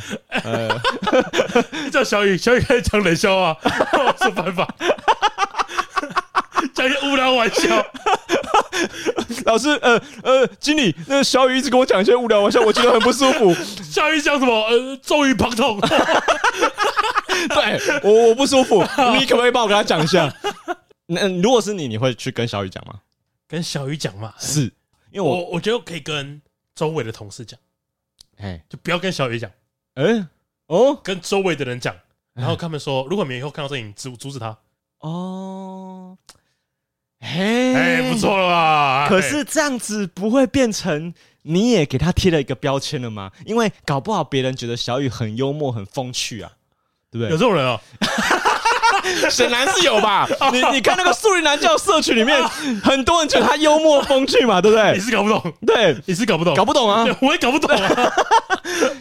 [1.90, 3.56] 叫小雨，小雨开始讲冷笑话，
[4.22, 4.68] 是办法。
[6.74, 7.86] 讲一些无聊玩笑，
[9.46, 13.54] 老师，呃呃，经理，那个小雨一直跟我讲一些无聊玩笑，我觉得很不舒服。
[13.84, 14.52] 小雨讲什么？
[14.66, 15.78] 呃，周瑜胖痛。
[17.48, 18.82] 对我我不舒服，
[19.18, 20.32] 你可不可以帮我跟他讲一下？
[21.06, 23.00] 那如果是你，你会去跟小雨讲吗？
[23.48, 24.34] 跟小雨讲嘛？
[24.38, 24.72] 是
[25.10, 26.40] 因为我我，我觉得可以跟
[26.74, 27.58] 周围的同事讲，
[28.38, 29.50] 哎嘿，就不要跟小雨讲。
[29.94, 30.26] 哎、欸，
[30.66, 31.94] 哦，跟周围的人讲，
[32.32, 34.56] 然后他们说，如果你们以后看到这影，阻阻止他。
[35.00, 36.16] 哦。
[37.22, 39.06] 嘿，哎，不错了吧？
[39.08, 43.30] 可是这样子不会变成你也给他贴了一个标签了吗？
[43.46, 46.50] 因为搞不好别人觉得小雨很幽默、很风趣啊，
[47.10, 47.30] 对不对？
[47.30, 47.80] 有这种人哦，
[49.30, 50.28] 显然是有吧？
[50.52, 52.42] 你你看那个素林南教社群里面，
[52.82, 54.92] 很多人觉得他幽默风趣嘛，对不对？
[54.94, 57.06] 你是搞不懂，对，你是搞不懂，搞不懂啊！
[57.22, 58.12] 我也搞不懂啊，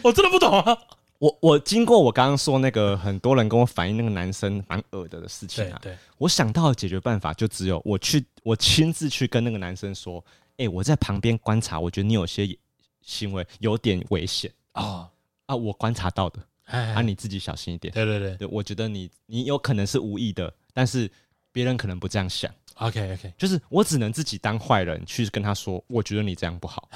[0.02, 0.76] 我真的不懂啊。
[1.22, 5.98] 我我经过我刚刚说那个很多人跟我反映那个男生蛮恶的的事情啊，对，对。
[6.18, 10.18] 我想到的解决办法就只有我去我亲自去跟那个男生说，
[10.56, 12.58] 哎、欸，我在旁边观察，我觉得你有些
[13.02, 14.52] 行为有点危险。
[14.72, 15.08] 啊
[15.46, 17.94] 啊，我观察到的，啊，你自己小心一点。
[17.94, 21.08] 对对对，对，我觉得你你有可能是无意的，但是
[21.52, 22.50] 别人可能不这样想。
[22.76, 26.88] OK OK，就是我只能自己当坏人去跟他说，我觉得你这样不好，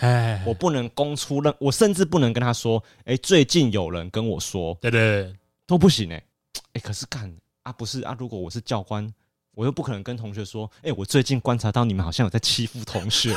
[0.45, 5.37] 我不能供出任，我甚至不能跟他说，哎、欸，最近有人跟我说，对对对，
[5.67, 6.25] 都不行哎、欸，
[6.57, 7.33] 哎、欸，可是干
[7.63, 9.07] 啊，不是啊，如果我是教官，
[9.53, 13.35] 我又不可能跟同学说，哎、欸，我最近观察到你们好像有在欺负同学，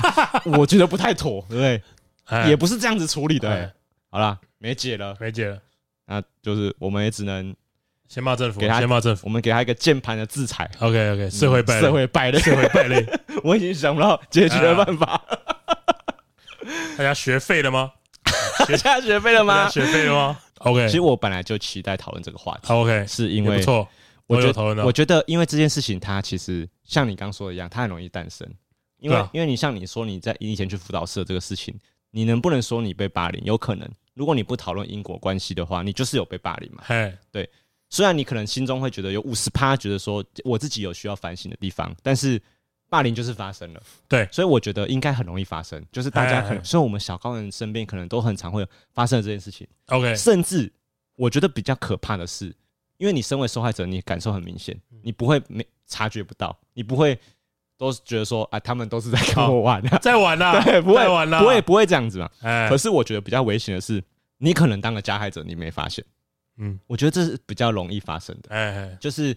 [0.58, 1.82] 我觉得不太妥，对不对？
[2.24, 3.72] 嘿也不是这样子处理的、
[4.08, 5.60] 好啦，没解了，没解了，
[6.06, 7.54] 那就是我们也只能。
[8.12, 10.70] 先骂政府，给他先骂政府，我们给他一个键盘的制裁。
[10.80, 13.06] OK OK，社会败类，社会败类，社会败类。
[13.42, 15.18] 我已经想不到解决的办法。
[16.98, 17.90] 大家学废了吗？
[18.68, 19.66] 大家学废了吗？
[19.70, 20.86] 学废了吗？OK。
[20.88, 22.70] 其实我本来就期待讨论这个话题。
[22.70, 23.88] OK，是因为不错，
[24.26, 24.84] 我有讨论到。
[24.84, 28.46] 我觉得，因为这件事情，它其实像你刚说的一样，它很容易诞生。
[28.98, 31.74] 因为，因为你像你说你在以前去辅导室这个事情，
[32.10, 33.42] 你能不能说你被霸凌？
[33.46, 33.88] 有可能。
[34.12, 36.84] 如果你不讨论因果关系的话，你就是有被霸凌嘛？
[36.86, 37.48] 嘿，对。
[37.92, 42.40] 虽然你可能心中会觉得有五十趴，觉得说我自己有需要反省的地方，但是
[42.88, 49.68] 霸凌就是发生了，对，所以我觉得应该很容易发生，就是大家可能，所以我们小高人身边可能都很常会发生这件事情。
[49.88, 50.72] OK，甚至
[51.16, 52.46] 我觉得比较可怕的是，
[52.96, 57.18] 因为你身为受害者，你感受很明显，你不会没察觉不到，你不会
[57.76, 62.30] 都是觉得说，啊，他们都是在跟我玩啊，在玩啊， 对，不会玩了，不会不会这样子嘛。
[62.40, 64.02] 哎，可是我觉得比较危险的是，
[64.38, 66.02] 你可能当个加害者，你没发现。
[66.64, 68.54] 嗯，我觉得这是比较容易发生的。
[68.54, 69.36] 哎，就是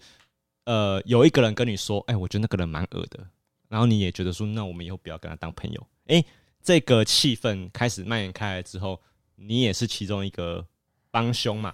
[0.65, 3.19] 呃，有一个人跟你说，哎，我觉得那个人蛮恶的，
[3.67, 5.87] 然后你也觉得说，那我们以后不要跟他当朋友。
[6.05, 6.23] 哎，
[6.61, 9.01] 这个气氛开始蔓延开来之后，
[9.35, 10.63] 你也是其中一个
[11.09, 11.73] 帮凶嘛。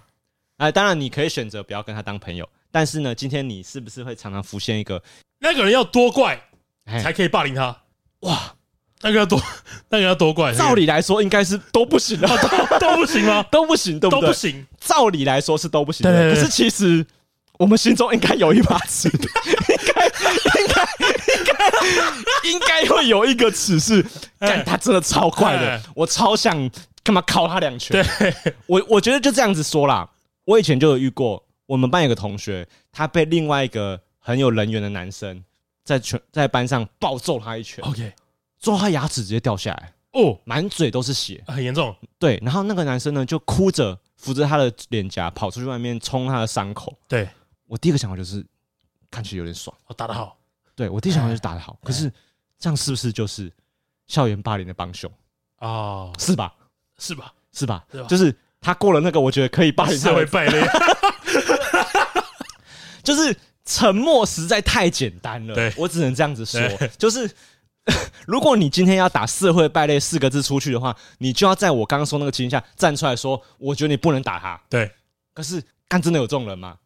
[0.56, 5.02] 哎，当然你可以选择不要跟他当朋友，但是呢，今天你是不是会常常浮现一个
[5.38, 6.42] 那个人要多怪
[6.86, 7.82] 才可以霸凌他？
[8.20, 8.56] 哇，
[9.02, 9.40] 那个要多，
[9.90, 10.52] 那个要多怪？
[10.56, 12.28] 照理来说应该是都不行的，
[12.80, 13.44] 都不行吗？
[13.50, 14.20] 都不行，对不对？
[14.20, 14.66] 都不行。
[14.80, 17.04] 照理来说是都不行的，可是其实
[17.58, 19.18] 我们心中应该有一把尺，应
[19.94, 20.82] 该应该
[21.36, 24.04] 应该应该会有一个尺是，
[24.38, 26.70] 干他真的超快的，我超想
[27.04, 28.04] 干嘛敲他两拳？
[28.18, 28.34] 对，
[28.66, 30.08] 我我觉得就这样子说啦。
[30.44, 35.44] 我以前就有遇过，我们班有个同学，他被另外一个很有人缘的男生
[35.84, 38.12] 在全在班上暴揍他一拳，OK，
[38.62, 41.94] 揍他牙齿直接掉下来，哦，满嘴都是血，很严重。
[42.18, 46.96] 对，然后那个男生呢就哭着扶着他的脸颊跑出去外面冲他的伤口。
[47.06, 47.28] 对，
[47.66, 48.42] 我第一个想法就是
[49.10, 50.38] 看起来有点爽，我打得好。
[50.74, 52.10] 对，我第一个想法就是打得好，可是
[52.58, 53.52] 这样是不是就是
[54.06, 55.10] 校园霸凌的帮凶
[55.58, 56.10] 哦？
[56.18, 56.54] 是吧？
[56.98, 57.34] 是吧？
[57.52, 57.84] 是吧？
[58.08, 58.34] 就是。
[58.64, 60.64] 他过了那个，我觉得可以霸凌社会败类，
[63.02, 65.52] 就是沉默实在太简单了。
[65.52, 66.60] 对，我只能这样子说，
[66.96, 67.28] 就是
[68.26, 74.60] 如果你今天要打“社会败类”四个字出去的话，你就要在我刚刚说那个情况下站出来说，我觉得你不能打他。
[74.68, 74.90] 对，
[75.34, 76.76] 可是干真的有这种人吗？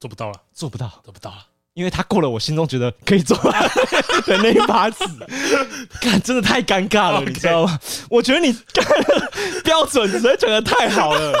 [0.00, 1.38] 做不到了，做不到，做不到了。
[1.74, 3.36] 因为他过了我心中觉得可以做
[4.24, 5.04] 的那一把尺，
[6.00, 7.78] 干真的太尴尬了，你知道吗？
[8.08, 8.50] 我觉得你
[9.62, 11.38] 标准实在讲的太好了，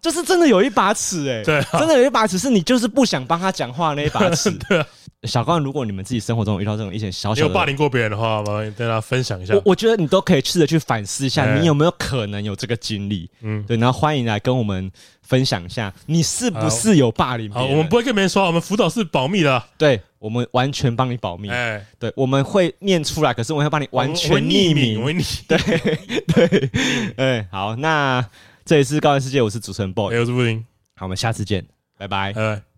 [0.00, 4.52] 就是真的有一把尺哎，对，真的有一把尺是你就是不想帮他讲话那一把尺。
[5.24, 9.52] 小高，如果你们自己生活中遇到这种一些小小的，有霸凌过别人的话，麻烦跟大家分享一下。
[9.54, 13.28] 我我觉得你都可以试着去反思一下，你有没有可能有这个经历？
[13.42, 14.90] 嗯，对，然后欢迎来跟我们
[15.20, 17.52] 分享一下，你是不是有霸凌？
[17.52, 21.50] 好，我们不会跟别人说，我们辅导是保密的，对，我们完全帮你保密。
[21.50, 25.04] 哎，对，我们会念出来，可是我们会帮你完全匿名。
[25.46, 25.58] 对
[26.48, 26.70] 对，
[27.18, 28.24] 哎，好，那
[28.64, 30.64] 这里是高玩世界，我是主持人 boy，我是布丁，
[30.96, 32.69] 好，我们下次见，拜拜。